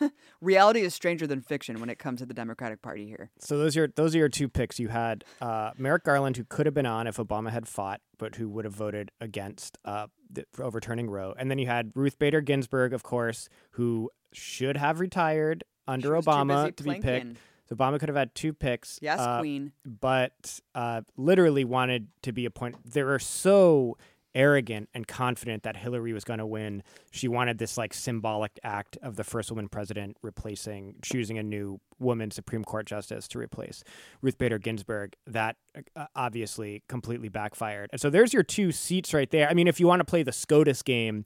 Reality 0.40 0.80
is 0.80 0.94
stranger 0.94 1.26
than 1.26 1.40
fiction 1.40 1.80
when 1.80 1.90
it 1.90 1.98
comes 1.98 2.20
to 2.20 2.26
the 2.26 2.34
Democratic 2.34 2.82
Party 2.82 3.06
here. 3.06 3.30
So 3.38 3.58
those 3.58 3.76
are 3.76 3.80
your, 3.80 3.88
those 3.94 4.14
are 4.14 4.18
your 4.18 4.28
two 4.28 4.48
picks. 4.48 4.78
You 4.78 4.88
had 4.88 5.24
uh, 5.40 5.72
Merrick 5.76 6.04
Garland, 6.04 6.36
who 6.36 6.44
could 6.44 6.66
have 6.66 6.74
been 6.74 6.86
on 6.86 7.06
if 7.06 7.16
Obama 7.16 7.50
had 7.50 7.68
fought, 7.68 8.00
but 8.18 8.36
who 8.36 8.48
would 8.48 8.64
have 8.64 8.74
voted 8.74 9.10
against 9.20 9.78
uh, 9.84 10.06
the, 10.30 10.44
overturning 10.58 11.08
Roe. 11.08 11.34
And 11.38 11.50
then 11.50 11.58
you 11.58 11.66
had 11.66 11.92
Ruth 11.94 12.18
Bader 12.18 12.40
Ginsburg, 12.40 12.92
of 12.92 13.02
course, 13.02 13.48
who 13.72 14.10
should 14.32 14.76
have 14.76 15.00
retired 15.00 15.64
under 15.86 16.10
Obama 16.10 16.74
to 16.76 16.82
be 16.82 16.94
picked. 17.00 17.38
So 17.68 17.74
Obama 17.74 17.98
could 17.98 18.08
have 18.08 18.16
had 18.16 18.34
two 18.34 18.52
picks. 18.52 18.98
Yes, 19.02 19.18
uh, 19.18 19.40
Queen. 19.40 19.72
But 19.84 20.60
uh, 20.74 21.02
literally 21.16 21.64
wanted 21.64 22.08
to 22.22 22.32
be 22.32 22.46
appointed. 22.46 22.80
There 22.84 23.12
are 23.12 23.18
so 23.18 23.96
arrogant 24.36 24.88
and 24.94 25.08
confident 25.08 25.64
that 25.64 25.76
Hillary 25.78 26.12
was 26.12 26.22
going 26.22 26.38
to 26.38 26.46
win. 26.46 26.82
She 27.10 27.26
wanted 27.26 27.58
this 27.58 27.76
like 27.76 27.94
symbolic 27.94 28.60
act 28.62 28.98
of 29.02 29.16
the 29.16 29.24
first 29.24 29.50
woman 29.50 29.68
president 29.68 30.18
replacing, 30.22 30.96
choosing 31.02 31.38
a 31.38 31.42
new 31.42 31.80
woman 31.98 32.30
Supreme 32.30 32.62
Court 32.62 32.86
justice 32.86 33.26
to 33.28 33.38
replace 33.38 33.82
Ruth 34.20 34.38
Bader 34.38 34.58
Ginsburg. 34.58 35.16
That 35.26 35.56
uh, 35.96 36.06
obviously 36.14 36.84
completely 36.86 37.30
backfired. 37.30 37.88
And 37.90 38.00
so 38.00 38.10
there's 38.10 38.32
your 38.32 38.42
two 38.42 38.70
seats 38.70 39.14
right 39.14 39.30
there. 39.30 39.48
I 39.48 39.54
mean, 39.54 39.66
if 39.66 39.80
you 39.80 39.86
want 39.88 40.00
to 40.00 40.04
play 40.04 40.22
the 40.22 40.32
SCOTUS 40.32 40.82
game, 40.82 41.24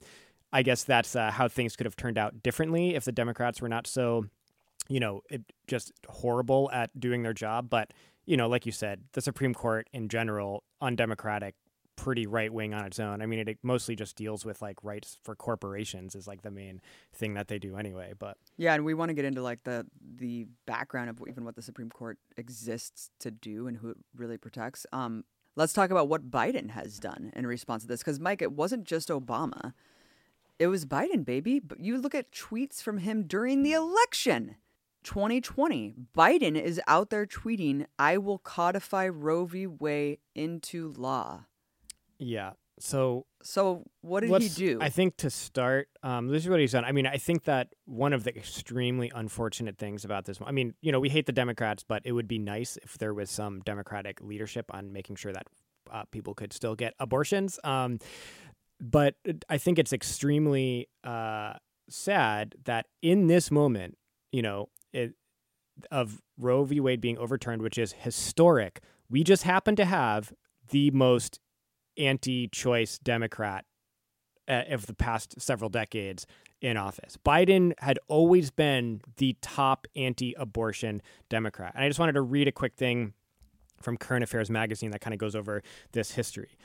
I 0.53 0.63
guess 0.63 0.83
that's 0.83 1.15
uh, 1.15 1.31
how 1.31 1.47
things 1.49 1.75
could 1.75 1.85
have 1.85 1.95
turned 1.95 2.17
out 2.17 2.41
differently 2.41 2.95
if 2.95 3.03
the 3.03 3.11
Democrats 3.11 3.61
were 3.61 3.69
not 3.69 3.87
so, 3.87 4.25
you 4.87 4.99
know, 4.99 5.21
it, 5.29 5.43
just 5.67 5.91
horrible 6.07 6.69
at 6.71 6.97
doing 6.97 7.23
their 7.23 7.33
job. 7.33 7.69
But 7.69 7.91
you 8.25 8.37
know, 8.37 8.47
like 8.47 8.65
you 8.65 8.71
said, 8.71 9.01
the 9.13 9.21
Supreme 9.21 9.53
Court 9.53 9.89
in 9.91 10.07
general, 10.07 10.63
undemocratic, 10.79 11.55
pretty 11.95 12.25
right 12.25 12.51
wing 12.51 12.73
on 12.73 12.85
its 12.85 12.99
own. 12.99 13.21
I 13.21 13.25
mean, 13.25 13.47
it, 13.47 13.57
mostly 13.63 13.95
just 13.95 14.15
deals 14.15 14.45
with 14.45 14.61
like 14.61 14.83
rights 14.83 15.17
for 15.23 15.35
corporations 15.35 16.15
is 16.15 16.27
like 16.27 16.41
the 16.41 16.51
main 16.51 16.81
thing 17.13 17.33
that 17.35 17.47
they 17.47 17.59
do 17.59 17.77
anyway. 17.77 18.13
But 18.17 18.37
yeah, 18.57 18.73
and 18.73 18.85
we 18.85 18.93
want 18.93 19.09
to 19.09 19.13
get 19.13 19.25
into 19.25 19.41
like 19.41 19.63
the 19.63 19.85
the 20.17 20.47
background 20.65 21.09
of 21.09 21.21
even 21.27 21.45
what 21.45 21.55
the 21.55 21.61
Supreme 21.61 21.89
Court 21.89 22.17
exists 22.37 23.09
to 23.19 23.31
do 23.31 23.67
and 23.67 23.77
who 23.77 23.89
it 23.89 23.97
really 24.15 24.37
protects. 24.37 24.85
Um, 24.91 25.23
let's 25.55 25.73
talk 25.73 25.91
about 25.91 26.07
what 26.07 26.31
Biden 26.31 26.71
has 26.71 26.99
done 26.99 27.31
in 27.35 27.45
response 27.45 27.83
to 27.83 27.87
this, 27.87 28.01
because 28.01 28.19
Mike, 28.19 28.41
it 28.41 28.51
wasn't 28.51 28.85
just 28.85 29.09
Obama. 29.09 29.73
It 30.59 30.67
was 30.67 30.85
Biden, 30.85 31.25
baby. 31.25 31.59
But 31.59 31.79
you 31.79 31.97
look 31.97 32.15
at 32.15 32.31
tweets 32.31 32.81
from 32.81 32.99
him 32.99 33.23
during 33.23 33.63
the 33.63 33.73
election. 33.73 34.55
2020, 35.03 35.95
Biden 36.15 36.61
is 36.61 36.79
out 36.87 37.09
there 37.09 37.25
tweeting, 37.25 37.87
I 37.97 38.19
will 38.19 38.37
codify 38.37 39.07
Roe 39.07 39.45
v. 39.45 39.65
Wade 39.65 40.19
into 40.35 40.93
law. 40.95 41.45
Yeah. 42.21 42.51
So 42.79 43.25
so 43.43 43.83
what 44.01 44.21
did 44.21 44.41
he 44.41 44.49
do? 44.49 44.79
I 44.81 44.89
think 44.89 45.17
to 45.17 45.29
start, 45.29 45.89
um, 46.03 46.27
this 46.27 46.43
is 46.43 46.49
what 46.49 46.59
he's 46.59 46.71
done. 46.71 46.85
I 46.85 46.91
mean, 46.91 47.05
I 47.05 47.17
think 47.17 47.43
that 47.43 47.69
one 47.85 48.13
of 48.13 48.23
the 48.23 48.35
extremely 48.35 49.11
unfortunate 49.13 49.77
things 49.77 50.05
about 50.05 50.25
this, 50.25 50.39
I 50.43 50.51
mean, 50.51 50.73
you 50.81 50.91
know, 50.91 50.99
we 50.99 51.09
hate 51.09 51.25
the 51.25 51.31
Democrats, 51.31 51.83
but 51.87 52.01
it 52.05 52.11
would 52.11 52.27
be 52.27 52.39
nice 52.39 52.77
if 52.83 52.97
there 52.97 53.13
was 53.13 53.29
some 53.29 53.59
Democratic 53.61 54.21
leadership 54.21 54.65
on 54.71 54.93
making 54.93 55.15
sure 55.15 55.33
that 55.33 55.47
uh, 55.91 56.03
people 56.11 56.33
could 56.33 56.53
still 56.53 56.75
get 56.75 56.93
abortions. 56.99 57.59
Um, 57.63 57.99
but 58.79 59.15
I 59.49 59.57
think 59.57 59.77
it's 59.77 59.93
extremely 59.93 60.87
uh, 61.03 61.53
sad 61.89 62.55
that 62.65 62.87
in 63.01 63.27
this 63.27 63.51
moment, 63.51 63.97
you 64.31 64.41
know, 64.41 64.69
it, 64.93 65.13
of 65.91 66.21
Roe 66.37 66.63
v. 66.63 66.79
Wade 66.79 67.01
being 67.01 67.17
overturned, 67.17 67.61
which 67.61 67.77
is 67.77 67.93
historic, 67.93 68.81
we 69.09 69.23
just 69.23 69.43
happen 69.43 69.75
to 69.75 69.85
have 69.85 70.33
the 70.69 70.89
most 70.91 71.39
anti-choice 71.97 72.99
Democrat 72.99 73.65
uh, 74.47 74.63
of 74.69 74.85
the 74.85 74.93
past 74.93 75.39
several 75.41 75.69
decades 75.69 76.25
in 76.61 76.77
office. 76.77 77.17
Biden 77.25 77.73
had 77.79 77.99
always 78.07 78.51
been 78.51 79.01
the 79.17 79.35
top 79.41 79.87
anti-abortion 79.95 81.01
Democrat. 81.29 81.73
And 81.75 81.83
I 81.83 81.87
just 81.87 81.99
wanted 81.99 82.13
to 82.13 82.21
read 82.21 82.47
a 82.47 82.51
quick 82.51 82.75
thing 82.75 83.13
from 83.81 83.97
Current 83.97 84.23
Affairs 84.23 84.49
magazine 84.49 84.91
that 84.91 85.01
kind 85.01 85.13
of 85.13 85.19
goes 85.19 85.35
over 85.35 85.63
this 85.91 86.11
history. 86.11 86.57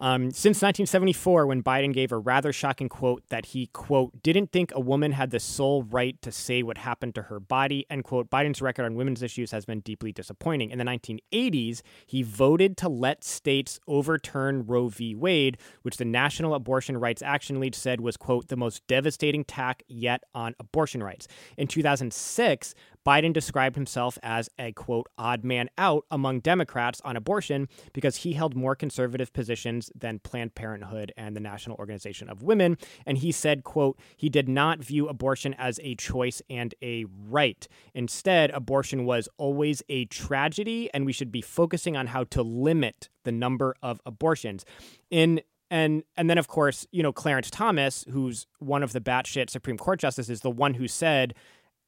Um, 0.00 0.30
since 0.30 0.62
1974, 0.62 1.46
when 1.46 1.62
Biden 1.62 1.92
gave 1.92 2.10
a 2.10 2.16
rather 2.16 2.54
shocking 2.54 2.88
quote 2.88 3.22
that 3.28 3.46
he, 3.46 3.66
quote, 3.66 4.22
didn't 4.22 4.50
think 4.50 4.72
a 4.74 4.80
woman 4.80 5.12
had 5.12 5.30
the 5.30 5.38
sole 5.38 5.82
right 5.82 6.20
to 6.22 6.32
say 6.32 6.62
what 6.62 6.78
happened 6.78 7.14
to 7.16 7.22
her 7.22 7.38
body, 7.38 7.84
end 7.90 8.04
quote, 8.04 8.30
Biden's 8.30 8.62
record 8.62 8.86
on 8.86 8.94
women's 8.94 9.22
issues 9.22 9.50
has 9.50 9.66
been 9.66 9.80
deeply 9.80 10.10
disappointing. 10.10 10.70
In 10.70 10.78
the 10.78 10.84
1980s, 10.84 11.82
he 12.06 12.22
voted 12.22 12.78
to 12.78 12.88
let 12.88 13.24
states 13.24 13.78
overturn 13.86 14.64
Roe 14.64 14.88
v. 14.88 15.14
Wade, 15.14 15.58
which 15.82 15.98
the 15.98 16.06
National 16.06 16.54
Abortion 16.54 16.96
Rights 16.96 17.20
Action 17.20 17.60
League 17.60 17.74
said 17.74 18.00
was, 18.00 18.16
quote, 18.16 18.48
the 18.48 18.56
most 18.56 18.86
devastating 18.86 19.44
tack 19.44 19.82
yet 19.86 20.24
on 20.34 20.54
abortion 20.58 21.02
rights. 21.02 21.28
In 21.58 21.66
2006, 21.66 22.74
Biden 23.06 23.32
described 23.32 23.76
himself 23.76 24.18
as 24.22 24.48
a 24.58 24.72
quote 24.72 25.06
odd 25.16 25.44
man 25.44 25.70
out 25.78 26.04
among 26.10 26.40
Democrats 26.40 27.00
on 27.04 27.16
abortion 27.16 27.68
because 27.92 28.16
he 28.16 28.34
held 28.34 28.54
more 28.54 28.74
conservative 28.74 29.32
positions 29.32 29.90
than 29.94 30.18
Planned 30.18 30.54
Parenthood 30.54 31.12
and 31.16 31.34
the 31.34 31.40
National 31.40 31.76
Organization 31.76 32.28
of 32.28 32.42
Women. 32.42 32.76
And 33.06 33.18
he 33.18 33.32
said 33.32 33.64
quote 33.64 33.98
he 34.16 34.28
did 34.28 34.48
not 34.48 34.84
view 34.84 35.08
abortion 35.08 35.54
as 35.54 35.80
a 35.82 35.94
choice 35.94 36.42
and 36.50 36.74
a 36.82 37.06
right. 37.28 37.66
Instead 37.94 38.50
abortion 38.50 39.04
was 39.04 39.28
always 39.38 39.82
a 39.88 40.04
tragedy 40.06 40.90
and 40.92 41.06
we 41.06 41.12
should 41.12 41.32
be 41.32 41.40
focusing 41.40 41.96
on 41.96 42.08
how 42.08 42.24
to 42.24 42.42
limit 42.42 43.08
the 43.24 43.32
number 43.32 43.74
of 43.82 44.00
abortions. 44.04 44.64
In 45.10 45.40
and 45.70 46.02
and 46.16 46.28
then 46.28 46.38
of 46.38 46.48
course 46.48 46.86
you 46.90 47.02
know 47.02 47.12
Clarence 47.12 47.50
Thomas 47.50 48.04
who's 48.10 48.46
one 48.58 48.82
of 48.82 48.92
the 48.92 49.00
batshit 49.00 49.48
Supreme 49.48 49.78
Court 49.78 50.00
justices 50.00 50.40
the 50.40 50.50
one 50.50 50.74
who 50.74 50.88
said 50.88 51.34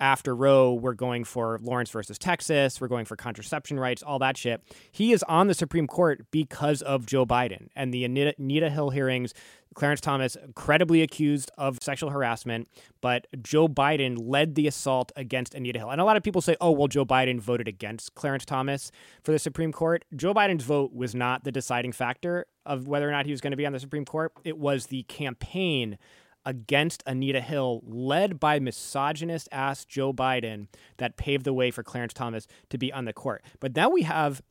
after 0.01 0.35
Roe, 0.35 0.75
we're 0.75 0.95
going 0.95 1.25
for 1.25 1.59
Lawrence 1.63 1.91
versus 1.91 2.19
Texas, 2.19 2.81
we're 2.81 2.89
going 2.89 3.05
for 3.05 3.17
contraception 3.17 3.79
rights, 3.79 4.03
all 4.03 4.19
that 4.19 4.37
shit. 4.37 4.63
He 4.91 5.13
is 5.13 5.23
on 5.25 5.47
the 5.47 5.55
Supreme 5.55 5.87
Court 5.87 6.27
because 6.31 6.83
of 6.83 7.07
Joe 7.07 7.25
Biden 7.25 7.69
and 7.77 7.95
the 7.95 8.05
Anita, 8.05 8.35
Anita 8.39 8.71
Hill 8.71 8.91
hearings. 8.91 9.33
Clarence 9.75 10.01
Thomas 10.01 10.37
credibly 10.55 11.01
accused 11.01 11.51
of 11.57 11.79
sexual 11.81 12.11
harassment, 12.11 12.69
but 13.01 13.27
Joe 13.43 13.69
Biden 13.69 14.19
led 14.21 14.55
the 14.55 14.67
assault 14.67 15.13
against 15.17 15.55
Anita 15.55 15.79
Hill. 15.79 15.91
And 15.91 16.01
a 16.01 16.05
lot 16.05 16.17
of 16.17 16.23
people 16.23 16.43
say, 16.43 16.57
oh, 16.61 16.71
well, 16.73 16.89
Joe 16.89 17.07
Biden 17.07 17.41
voted 17.41 17.69
against 17.69 18.15
Clarence 18.15 18.45
Thomas 18.45 18.91
for 19.23 19.33
the 19.33 19.39
Supreme 19.39 19.73
Court. 19.73 20.05
Joe 20.15 20.35
Biden's 20.35 20.65
vote 20.65 20.93
was 20.93 21.15
not 21.15 21.45
the 21.45 21.53
deciding 21.53 21.93
factor 21.93 22.47
of 22.67 22.87
whether 22.87 23.09
or 23.09 23.13
not 23.13 23.25
he 23.25 23.33
was 23.33 23.41
going 23.41 23.53
to 23.53 23.57
be 23.57 23.65
on 23.65 23.73
the 23.73 23.81
Supreme 23.81 24.05
Court. 24.05 24.33
It 24.45 24.59
was 24.59 24.87
the 24.87 25.05
campaign 25.05 25.97
against 26.45 27.03
Anita 27.07 27.41
Hill, 27.41 27.83
led 27.87 28.41
by 28.41 28.59
misogynist 28.59 29.49
ass 29.53 29.85
Joe 29.85 30.13
Biden, 30.13 30.69
that 30.99 31.17
paved 31.17 31.45
the 31.45 31.53
way 31.53 31.71
for 31.71 31.83
Clarence 31.83 32.13
Thomas 32.13 32.47
to 32.71 32.79
be 32.79 32.93
on 32.93 33.05
the 33.05 33.13
court. 33.13 33.45
But 33.61 33.77
now 33.77 33.89
we 33.89 34.03
have 34.03 34.43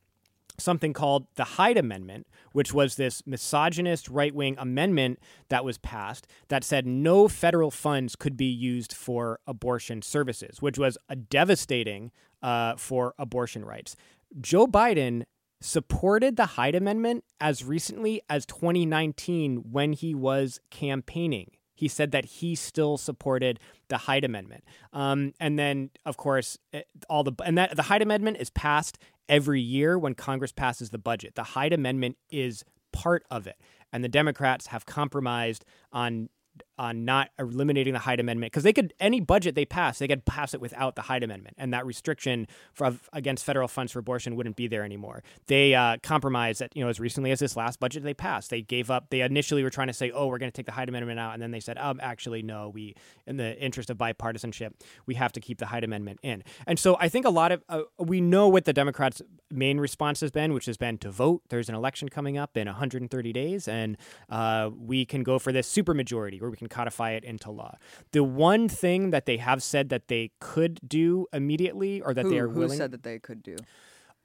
something 0.58 0.93
called 0.93 1.27
the 1.36 1.43
Hyde 1.43 1.77
Amendment, 1.77 2.27
which 2.54 2.73
was 2.73 2.95
this 2.95 3.25
misogynist 3.25 4.08
right 4.10 4.34
wing 4.34 4.56
amendment 4.58 5.19
that 5.49 5.65
was 5.65 5.77
passed 5.77 6.27
that 6.49 6.63
said 6.63 6.86
no 6.86 7.27
federal 7.27 7.71
funds 7.71 8.15
could 8.15 8.38
be 8.38 8.45
used 8.45 8.93
for 8.93 9.39
abortion 9.47 10.01
services, 10.01 10.62
which 10.62 10.77
was 10.77 10.97
a 11.10 11.15
devastating 11.15 12.12
uh, 12.41 12.75
for 12.75 13.13
abortion 13.17 13.65
rights. 13.65 13.95
Joe 14.39 14.67
Biden 14.67 15.23
supported 15.60 16.38
the 16.38 16.45
Hyde 16.45 16.75
Amendment 16.75 17.23
as 17.39 17.63
recently 17.63 18.21
as 18.30 18.45
2019 18.45 19.71
when 19.71 19.93
he 19.93 20.15
was 20.15 20.60
campaigning 20.71 21.51
he 21.81 21.87
said 21.87 22.11
that 22.11 22.25
he 22.25 22.53
still 22.53 22.95
supported 22.95 23.59
the 23.87 23.97
Hyde 23.97 24.23
Amendment. 24.23 24.63
Um, 24.93 25.33
and 25.39 25.57
then, 25.57 25.89
of 26.05 26.15
course, 26.15 26.55
eh, 26.73 26.83
all 27.09 27.23
the 27.23 27.33
and 27.43 27.57
that 27.57 27.75
the 27.75 27.81
Hyde 27.81 28.03
Amendment 28.03 28.37
is 28.39 28.51
passed 28.51 28.99
every 29.27 29.59
year 29.59 29.97
when 29.97 30.13
Congress 30.13 30.51
passes 30.51 30.91
the 30.91 30.99
budget. 30.99 31.33
The 31.33 31.41
Hyde 31.41 31.73
Amendment 31.73 32.17
is 32.29 32.63
part 32.93 33.23
of 33.31 33.47
it, 33.47 33.55
and 33.91 34.03
the 34.03 34.09
Democrats 34.09 34.67
have 34.67 34.85
compromised 34.85 35.65
on 35.91 36.29
on 36.77 37.05
not 37.05 37.29
eliminating 37.38 37.93
the 37.93 37.99
Hyde 37.99 38.19
Amendment 38.19 38.51
because 38.51 38.63
they 38.63 38.73
could 38.73 38.93
any 38.99 39.19
budget 39.19 39.55
they 39.55 39.65
pass 39.65 39.99
they 39.99 40.07
could 40.07 40.25
pass 40.25 40.53
it 40.53 40.62
without 40.62 40.95
the 40.95 41.03
Hyde 41.03 41.23
Amendment 41.23 41.55
and 41.60 41.73
that 41.73 41.86
restriction 41.86 42.47
for, 42.73 42.97
against 43.13 43.45
federal 43.45 43.67
funds 43.67 43.91
for 43.91 43.99
abortion 43.99 44.36
wouldn't 44.36 44.55
be 44.55 44.67
there 44.67 44.84
anymore. 44.84 45.23
They 45.47 45.75
uh, 45.75 45.97
compromised 46.01 46.62
that 46.62 46.75
you 46.75 46.84
know 46.84 46.89
as 46.89 46.99
recently 46.99 47.31
as 47.31 47.39
this 47.39 47.55
last 47.55 47.79
budget 47.79 48.03
they 48.03 48.13
passed. 48.13 48.49
They 48.49 48.62
gave 48.62 48.89
up 48.89 49.10
they 49.10 49.21
initially 49.21 49.63
were 49.63 49.69
trying 49.69 49.88
to 49.88 49.93
say 49.93 50.12
oh 50.12 50.27
we're 50.27 50.38
going 50.38 50.51
to 50.51 50.55
take 50.55 50.65
the 50.65 50.71
Hyde 50.71 50.89
Amendment 50.89 51.19
out 51.19 51.34
and 51.34 51.41
then 51.41 51.51
they 51.51 51.60
said 51.60 51.77
um 51.77 51.99
actually 52.01 52.41
no 52.41 52.69
we 52.69 52.95
in 53.27 53.38
the 53.38 53.60
interest 53.60 53.89
of 53.89 53.97
bipartisanship 53.97 54.71
we 55.05 55.15
have 55.15 55.31
to 55.34 55.39
keep 55.39 55.57
the 55.57 55.67
Hyde 55.67 55.84
Amendment 55.84 56.19
in. 56.23 56.43
And 56.65 56.79
so 56.79 56.97
I 56.99 57.10
think 57.10 57.25
a 57.25 57.29
lot 57.29 57.51
of 57.51 57.63
uh, 57.69 57.81
we 57.99 58.21
know 58.21 58.47
what 58.47 58.65
the 58.65 58.73
Democrats 58.73 59.21
main 59.49 59.79
response 59.79 60.21
has 60.21 60.31
been 60.31 60.53
which 60.53 60.65
has 60.65 60.77
been 60.77 60.97
to 60.99 61.12
vote. 61.12 61.41
There's 61.49 61.69
an 61.69 61.75
election 61.75 62.10
coming 62.10 62.38
up 62.38 62.55
in 62.55 62.67
130 62.67 63.34
days 63.34 63.67
and 63.67 63.97
uh, 64.29 64.69
we 64.75 65.05
can 65.05 65.23
go 65.23 65.38
for 65.38 65.51
this 65.51 65.71
supermajority 65.71 66.39
where 66.39 66.49
we 66.49 66.57
can 66.62 66.69
codify 66.69 67.12
it 67.12 67.24
into 67.24 67.50
law. 67.52 67.76
The 68.12 68.24
one 68.24 68.69
thing 68.69 69.10
that 69.10 69.26
they 69.26 69.38
have 69.38 69.63
said 69.63 69.89
that 69.89 70.08
they 70.08 70.32
could 70.39 70.80
do 70.88 71.26
immediately 71.34 72.02
or 72.02 72.13
that 72.13 72.26
who, 72.26 72.30
they 72.30 72.39
are 72.39 72.47
who 72.47 72.60
willing 72.60 72.78
said 72.78 72.91
that 72.91 73.04
they 73.04 73.19
could 73.19 73.41
do. 73.41 73.56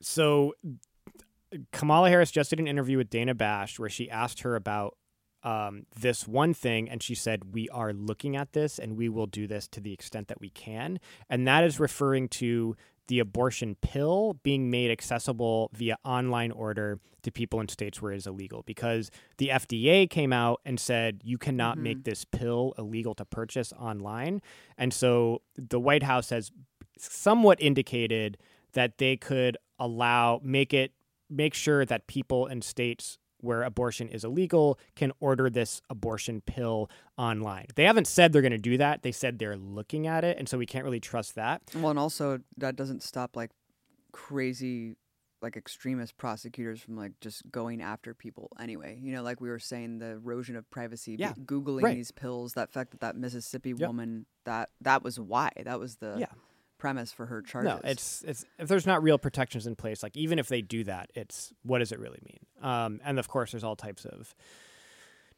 So 0.03 0.55
Kamala 1.73 2.11
Harris 2.11 2.31
just 2.31 2.51
did 2.51 2.61
an 2.61 2.67
interview 2.67 2.99
with 2.99 3.09
Dana 3.09 3.35
Bash 3.35 3.79
where 3.79 3.89
she 3.89 4.11
asked 4.11 4.41
her 4.41 4.55
about 4.55 4.97
um, 5.43 5.87
this 5.99 6.27
one 6.27 6.55
thing, 6.55 6.91
and 6.91 7.03
she 7.03 7.15
said, 7.15 7.55
We 7.55 7.69
are 7.69 7.93
looking 7.93 8.37
at 8.37 8.53
this 8.53 8.79
and 8.79 8.97
we 8.97 9.09
will 9.09 9.27
do 9.27 9.47
this 9.47 9.69
to 9.69 9.81
the 9.81 9.93
extent 9.93 10.29
that 10.29 10.41
we 10.41 10.51
can. 10.51 10.99
And 11.31 11.47
that 11.47 11.65
is 11.65 11.79
referring 11.79 12.29
to 12.31 12.77
the 13.09 13.19
abortion 13.19 13.77
pill 13.81 14.35
being 14.43 14.71
made 14.71 14.91
accessible 14.91 15.71
via 15.73 15.97
online 16.05 16.51
order 16.51 16.99
to 17.23 17.33
people 17.33 17.61
in 17.61 17.69
states 17.69 18.01
where 18.01 18.13
it 18.13 18.17
is 18.17 18.27
illegal 18.27 18.63
because 18.67 19.11
the 19.39 19.49
FDA 19.49 20.09
came 20.09 20.33
out 20.33 20.61
and 20.65 20.79
said 20.79 21.21
you 21.25 21.39
cannot 21.39 21.75
mm-hmm. 21.75 21.85
make 21.85 22.05
this 22.05 22.25
pill 22.25 22.73
illegal 22.79 23.15
to 23.15 23.25
purchase 23.25 23.73
online. 23.73 24.41
And 24.79 24.95
so 24.95 25.43
the 25.57 25.81
White 25.81 26.05
House 26.05 26.31
has 26.31 26.53
somewhat 26.99 27.61
indicated 27.61 28.39
that 28.73 28.99
they 28.99 29.17
could 29.17 29.57
allow 29.79 30.41
make 30.43 30.73
it 30.73 30.93
make 31.29 31.55
sure 31.55 31.85
that 31.85 32.07
people 32.07 32.47
in 32.47 32.63
states 32.63 33.19
where 33.47 33.63
abortion 33.63 34.09
is 34.09 34.25
illegal 34.25 34.79
can 34.95 35.13
order 35.21 35.49
this 35.49 35.81
abortion 35.89 36.41
pill 36.43 36.91
online. 37.17 37.67
They 37.75 37.85
haven't 37.85 38.07
said 38.07 38.33
they're 38.33 38.43
going 38.43 38.53
to 38.53 38.59
do 38.59 38.77
that. 38.79 39.03
They 39.03 39.13
said 39.13 39.39
they're 39.39 39.57
looking 39.57 40.07
at 40.07 40.25
it, 40.25 40.39
and 40.39 40.49
so 40.49 40.59
we 40.59 40.67
can't 40.67 40.85
really 40.85 41.01
trust 41.01 41.37
that. 41.37 41.63
Well, 41.75 41.91
and 41.91 41.99
also 41.99 42.41
that 42.59 42.77
doesn't 42.77 43.03
stop 43.03 43.37
like 43.37 43.53
crazy 44.13 44.97
like 45.43 45.57
extremist 45.57 46.17
prosecutors 46.17 46.81
from 46.81 46.97
like 46.97 47.13
just 47.21 47.49
going 47.51 47.83
after 47.83 48.15
people 48.15 48.51
anyway. 48.59 48.99
You 49.01 49.13
know, 49.13 49.23
like 49.23 49.41
we 49.41 49.49
were 49.49 49.59
saying, 49.59 49.99
the 49.99 50.13
erosion 50.13 50.57
of 50.57 50.69
privacy. 50.71 51.17
Yeah, 51.19 51.33
googling 51.45 51.83
right. 51.83 51.95
these 51.95 52.11
pills. 52.11 52.55
That 52.55 52.73
fact 52.73 52.91
that 52.93 53.01
that 53.01 53.17
Mississippi 53.17 53.71
yep. 53.71 53.89
woman 53.89 54.27
that 54.45 54.71
that 54.81 55.03
was 55.03 55.21
why 55.21 55.51
that 55.65 55.79
was 55.79 55.97
the 55.97 56.17
yeah 56.19 56.27
premise 56.79 57.13
for 57.13 57.27
her 57.27 57.43
charges. 57.43 57.71
No, 57.71 57.81
it's 57.85 58.23
it's 58.27 58.45
if 58.59 58.69
there's 58.69 58.87
not 58.87 59.03
real 59.03 59.19
protections 59.19 59.67
in 59.67 59.77
place, 59.77 60.03
like 60.03 60.17
even 60.17 60.39
if 60.39 60.49
they 60.49 60.63
do 60.63 60.85
that, 60.85 61.11
it's 61.15 61.53
what 61.63 61.79
does 61.79 61.93
it 61.93 61.99
really 61.99 62.21
mean? 62.25 62.41
Um, 62.63 63.01
and 63.05 63.19
of 63.19 63.29
course, 63.29 63.53
there's 63.53 63.65
all 63.65 63.77
types 63.77 64.05
of 64.05 64.35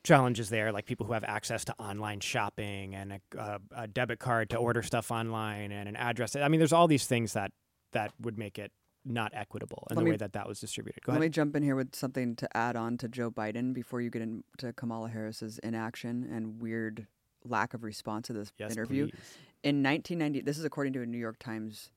challenges 0.04 0.48
there, 0.48 0.72
like 0.72 0.86
people 0.86 1.06
who 1.06 1.12
have 1.12 1.24
access 1.24 1.64
to 1.66 1.74
online 1.78 2.20
shopping 2.20 2.94
and 2.94 3.12
a, 3.12 3.20
a, 3.38 3.60
a 3.76 3.86
debit 3.86 4.18
card 4.18 4.50
to 4.50 4.56
order 4.56 4.82
stuff 4.82 5.10
online 5.10 5.72
and 5.72 5.88
an 5.88 5.96
address. 5.96 6.36
I 6.36 6.48
mean, 6.48 6.60
there's 6.60 6.72
all 6.72 6.88
these 6.88 7.06
things 7.06 7.32
that 7.32 7.52
that 7.92 8.12
would 8.20 8.38
make 8.38 8.58
it 8.58 8.72
not 9.04 9.32
equitable 9.34 9.86
in 9.90 9.96
let 9.96 10.02
the 10.02 10.04
me, 10.04 10.10
way 10.12 10.16
that 10.18 10.34
that 10.34 10.46
was 10.46 10.60
distributed. 10.60 11.02
Go 11.02 11.12
let 11.12 11.18
ahead. 11.18 11.30
me 11.30 11.32
jump 11.32 11.56
in 11.56 11.62
here 11.62 11.76
with 11.76 11.94
something 11.94 12.36
to 12.36 12.56
add 12.56 12.76
on 12.76 12.98
to 12.98 13.08
Joe 13.08 13.30
Biden 13.30 13.72
before 13.72 14.00
you 14.00 14.10
get 14.10 14.22
into 14.22 14.72
Kamala 14.74 15.08
Harris's 15.08 15.58
inaction 15.60 16.28
and 16.30 16.60
weird 16.60 17.06
lack 17.44 17.74
of 17.74 17.84
response 17.84 18.26
to 18.26 18.32
this 18.32 18.52
yes, 18.58 18.72
interview. 18.72 19.06
Please. 19.08 19.38
In 19.62 19.82
1990, 19.82 20.42
this 20.42 20.58
is 20.58 20.64
according 20.64 20.92
to 20.94 21.02
a 21.02 21.06
New 21.06 21.18
York 21.18 21.38
Times 21.38 21.90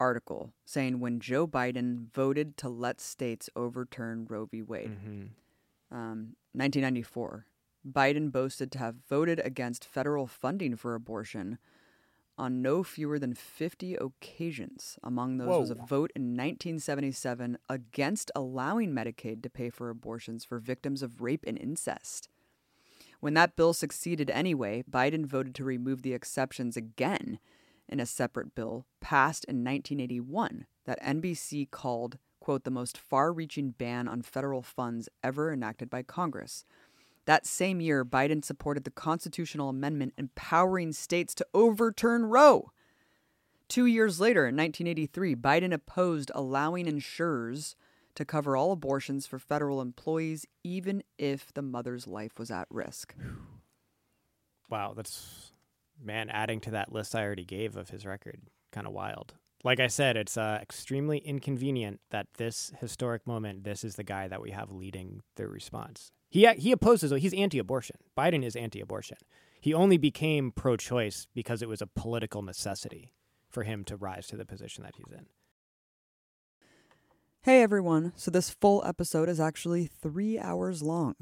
article 0.00 0.52
saying 0.64 1.00
when 1.00 1.20
Joe 1.20 1.46
Biden 1.46 2.10
voted 2.12 2.56
to 2.58 2.68
let 2.68 3.00
states 3.00 3.50
overturn 3.56 4.26
Roe 4.28 4.46
v. 4.46 4.62
Wade. 4.62 4.90
Mm-hmm. 4.90 5.26
Um, 5.90 6.36
1994, 6.52 7.46
Biden 7.90 8.30
boasted 8.30 8.70
to 8.72 8.78
have 8.78 8.96
voted 9.08 9.40
against 9.44 9.84
federal 9.84 10.26
funding 10.26 10.76
for 10.76 10.94
abortion 10.94 11.58
on 12.36 12.62
no 12.62 12.84
fewer 12.84 13.18
than 13.18 13.34
50 13.34 13.96
occasions. 13.96 14.98
Among 15.02 15.38
those 15.38 15.48
Whoa. 15.48 15.60
was 15.60 15.70
a 15.70 15.74
vote 15.74 16.12
in 16.14 16.36
1977 16.36 17.58
against 17.68 18.30
allowing 18.34 18.92
Medicaid 18.92 19.42
to 19.42 19.50
pay 19.50 19.70
for 19.70 19.90
abortions 19.90 20.44
for 20.44 20.58
victims 20.58 21.02
of 21.02 21.20
rape 21.20 21.44
and 21.46 21.58
incest. 21.58 22.28
When 23.20 23.34
that 23.34 23.56
bill 23.56 23.72
succeeded 23.72 24.30
anyway, 24.30 24.84
Biden 24.88 25.26
voted 25.26 25.54
to 25.56 25.64
remove 25.64 26.02
the 26.02 26.14
exceptions 26.14 26.76
again 26.76 27.38
in 27.88 28.00
a 28.00 28.06
separate 28.06 28.54
bill 28.54 28.86
passed 29.00 29.44
in 29.44 29.64
1981 29.64 30.66
that 30.84 31.02
NBC 31.02 31.70
called, 31.70 32.18
quote, 32.38 32.64
the 32.64 32.70
most 32.70 32.96
far 32.96 33.32
reaching 33.32 33.70
ban 33.70 34.06
on 34.06 34.22
federal 34.22 34.62
funds 34.62 35.08
ever 35.22 35.52
enacted 35.52 35.90
by 35.90 36.02
Congress. 36.02 36.64
That 37.24 37.46
same 37.46 37.80
year, 37.80 38.04
Biden 38.04 38.44
supported 38.44 38.84
the 38.84 38.90
constitutional 38.90 39.68
amendment 39.68 40.14
empowering 40.16 40.92
states 40.92 41.34
to 41.34 41.46
overturn 41.52 42.26
Roe. 42.26 42.72
Two 43.68 43.84
years 43.84 44.18
later, 44.18 44.46
in 44.46 44.56
1983, 44.56 45.36
Biden 45.36 45.74
opposed 45.74 46.30
allowing 46.34 46.86
insurers 46.86 47.76
to 48.18 48.24
cover 48.24 48.56
all 48.56 48.72
abortions 48.72 49.28
for 49.28 49.38
federal 49.38 49.80
employees, 49.80 50.44
even 50.64 51.04
if 51.18 51.54
the 51.54 51.62
mother's 51.62 52.08
life 52.08 52.36
was 52.36 52.50
at 52.50 52.66
risk. 52.68 53.14
Wow, 54.68 54.92
that's 54.96 55.52
man 56.02 56.28
adding 56.28 56.60
to 56.62 56.72
that 56.72 56.92
list 56.92 57.14
I 57.14 57.22
already 57.22 57.44
gave 57.44 57.76
of 57.76 57.90
his 57.90 58.04
record. 58.04 58.40
Kind 58.72 58.88
of 58.88 58.92
wild. 58.92 59.34
Like 59.62 59.78
I 59.78 59.86
said, 59.86 60.16
it's 60.16 60.36
uh, 60.36 60.58
extremely 60.60 61.18
inconvenient 61.18 62.00
that 62.10 62.26
this 62.38 62.72
historic 62.80 63.24
moment, 63.24 63.62
this 63.62 63.84
is 63.84 63.94
the 63.94 64.02
guy 64.02 64.26
that 64.26 64.42
we 64.42 64.50
have 64.50 64.72
leading 64.72 65.22
the 65.36 65.46
response. 65.46 66.10
He 66.28 66.44
he 66.58 66.72
opposes. 66.72 67.12
He's 67.22 67.32
anti-abortion. 67.32 67.98
Biden 68.16 68.44
is 68.44 68.56
anti-abortion. 68.56 69.18
He 69.60 69.72
only 69.72 69.96
became 69.96 70.50
pro-choice 70.50 71.28
because 71.34 71.62
it 71.62 71.68
was 71.68 71.80
a 71.80 71.86
political 71.86 72.42
necessity 72.42 73.14
for 73.48 73.62
him 73.62 73.84
to 73.84 73.96
rise 73.96 74.26
to 74.26 74.36
the 74.36 74.44
position 74.44 74.82
that 74.82 74.96
he's 74.96 75.12
in. 75.16 75.26
Hey 77.48 77.62
everyone, 77.62 78.12
so 78.14 78.30
this 78.30 78.50
full 78.50 78.84
episode 78.84 79.26
is 79.26 79.40
actually 79.40 79.86
three 79.86 80.38
hours 80.38 80.82
long. 80.82 81.14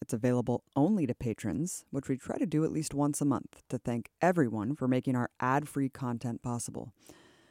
It's 0.00 0.12
available 0.12 0.62
only 0.76 1.04
to 1.04 1.16
patrons, 1.16 1.84
which 1.90 2.08
we 2.08 2.16
try 2.16 2.38
to 2.38 2.46
do 2.46 2.64
at 2.64 2.70
least 2.70 2.94
once 2.94 3.20
a 3.20 3.24
month 3.24 3.60
to 3.70 3.78
thank 3.78 4.08
everyone 4.22 4.76
for 4.76 4.86
making 4.86 5.16
our 5.16 5.30
ad 5.40 5.68
free 5.68 5.88
content 5.88 6.42
possible. 6.42 6.92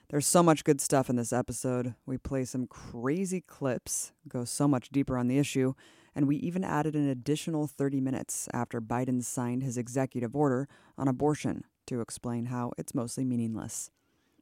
There's 0.10 0.26
so 0.26 0.42
much 0.42 0.64
good 0.64 0.80
stuff 0.80 1.10
in 1.10 1.18
this 1.18 1.34
episode. 1.34 1.96
We 2.06 2.18
play 2.18 2.46
some 2.46 2.66
crazy 2.66 3.42
clips, 3.42 4.14
go 4.26 4.46
so 4.46 4.70
much 4.70 4.88
deeper 4.88 5.18
on 5.18 5.28
the 5.28 5.38
issue, 5.38 5.74
and 6.16 6.26
we 6.26 6.38
even 6.38 6.64
added 6.64 6.96
an 6.96 7.10
additional 7.10 7.68
30 7.68 8.00
minutes 8.00 8.48
after 8.54 8.80
Biden 8.80 9.22
signed 9.22 9.64
his 9.64 9.78
executive 9.78 10.34
order 10.34 10.70
on 10.98 11.10
abortion 11.10 11.66
to 11.88 12.00
explain 12.00 12.46
how 12.46 12.72
it's 12.78 12.96
mostly 12.96 13.26
meaningless. 13.26 13.92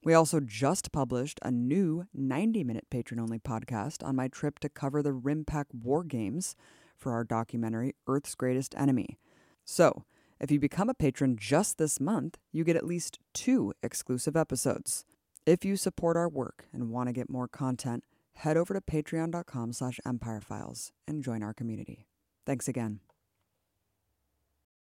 We 0.04 0.14
also 0.14 0.40
just 0.40 0.92
published 0.92 1.40
a 1.44 1.52
new 1.52 2.06
90 2.14 2.64
minute 2.64 2.88
patron 2.90 3.20
only 3.20 3.38
podcast 3.38 4.04
on 4.04 4.16
my 4.16 4.28
trip 4.28 4.58
to 4.60 4.70
cover 4.70 5.04
the 5.04 5.12
RIMPAC 5.12 5.66
War 5.74 6.04
Games 6.04 6.56
for 6.98 7.12
our 7.12 7.24
documentary 7.24 7.94
Earth's 8.08 8.36
Greatest 8.36 8.74
Enemy. 8.76 9.20
So, 9.64 10.06
if 10.40 10.50
you 10.50 10.60
become 10.60 10.90
a 10.90 10.96
patron 10.96 11.38
just 11.38 11.78
this 11.78 12.00
month, 12.00 12.40
you 12.52 12.64
get 12.64 12.76
at 12.76 12.86
least 12.86 13.20
two 13.34 13.74
exclusive 13.84 14.36
episodes. 14.36 15.06
If 15.46 15.64
you 15.64 15.76
support 15.76 16.18
our 16.18 16.30
work 16.30 16.66
and 16.74 16.90
want 16.90 17.10
to 17.10 17.14
get 17.14 17.30
more 17.30 17.48
content, 17.48 18.04
head 18.34 18.58
over 18.58 18.74
to 18.74 18.82
patreon.com 18.82 19.74
slash 19.74 20.00
empirefiles 20.06 20.92
and 21.08 21.24
join 21.24 21.44
our 21.44 21.54
community. 21.54 22.08
Thanks 22.46 22.68
again. 22.68 23.02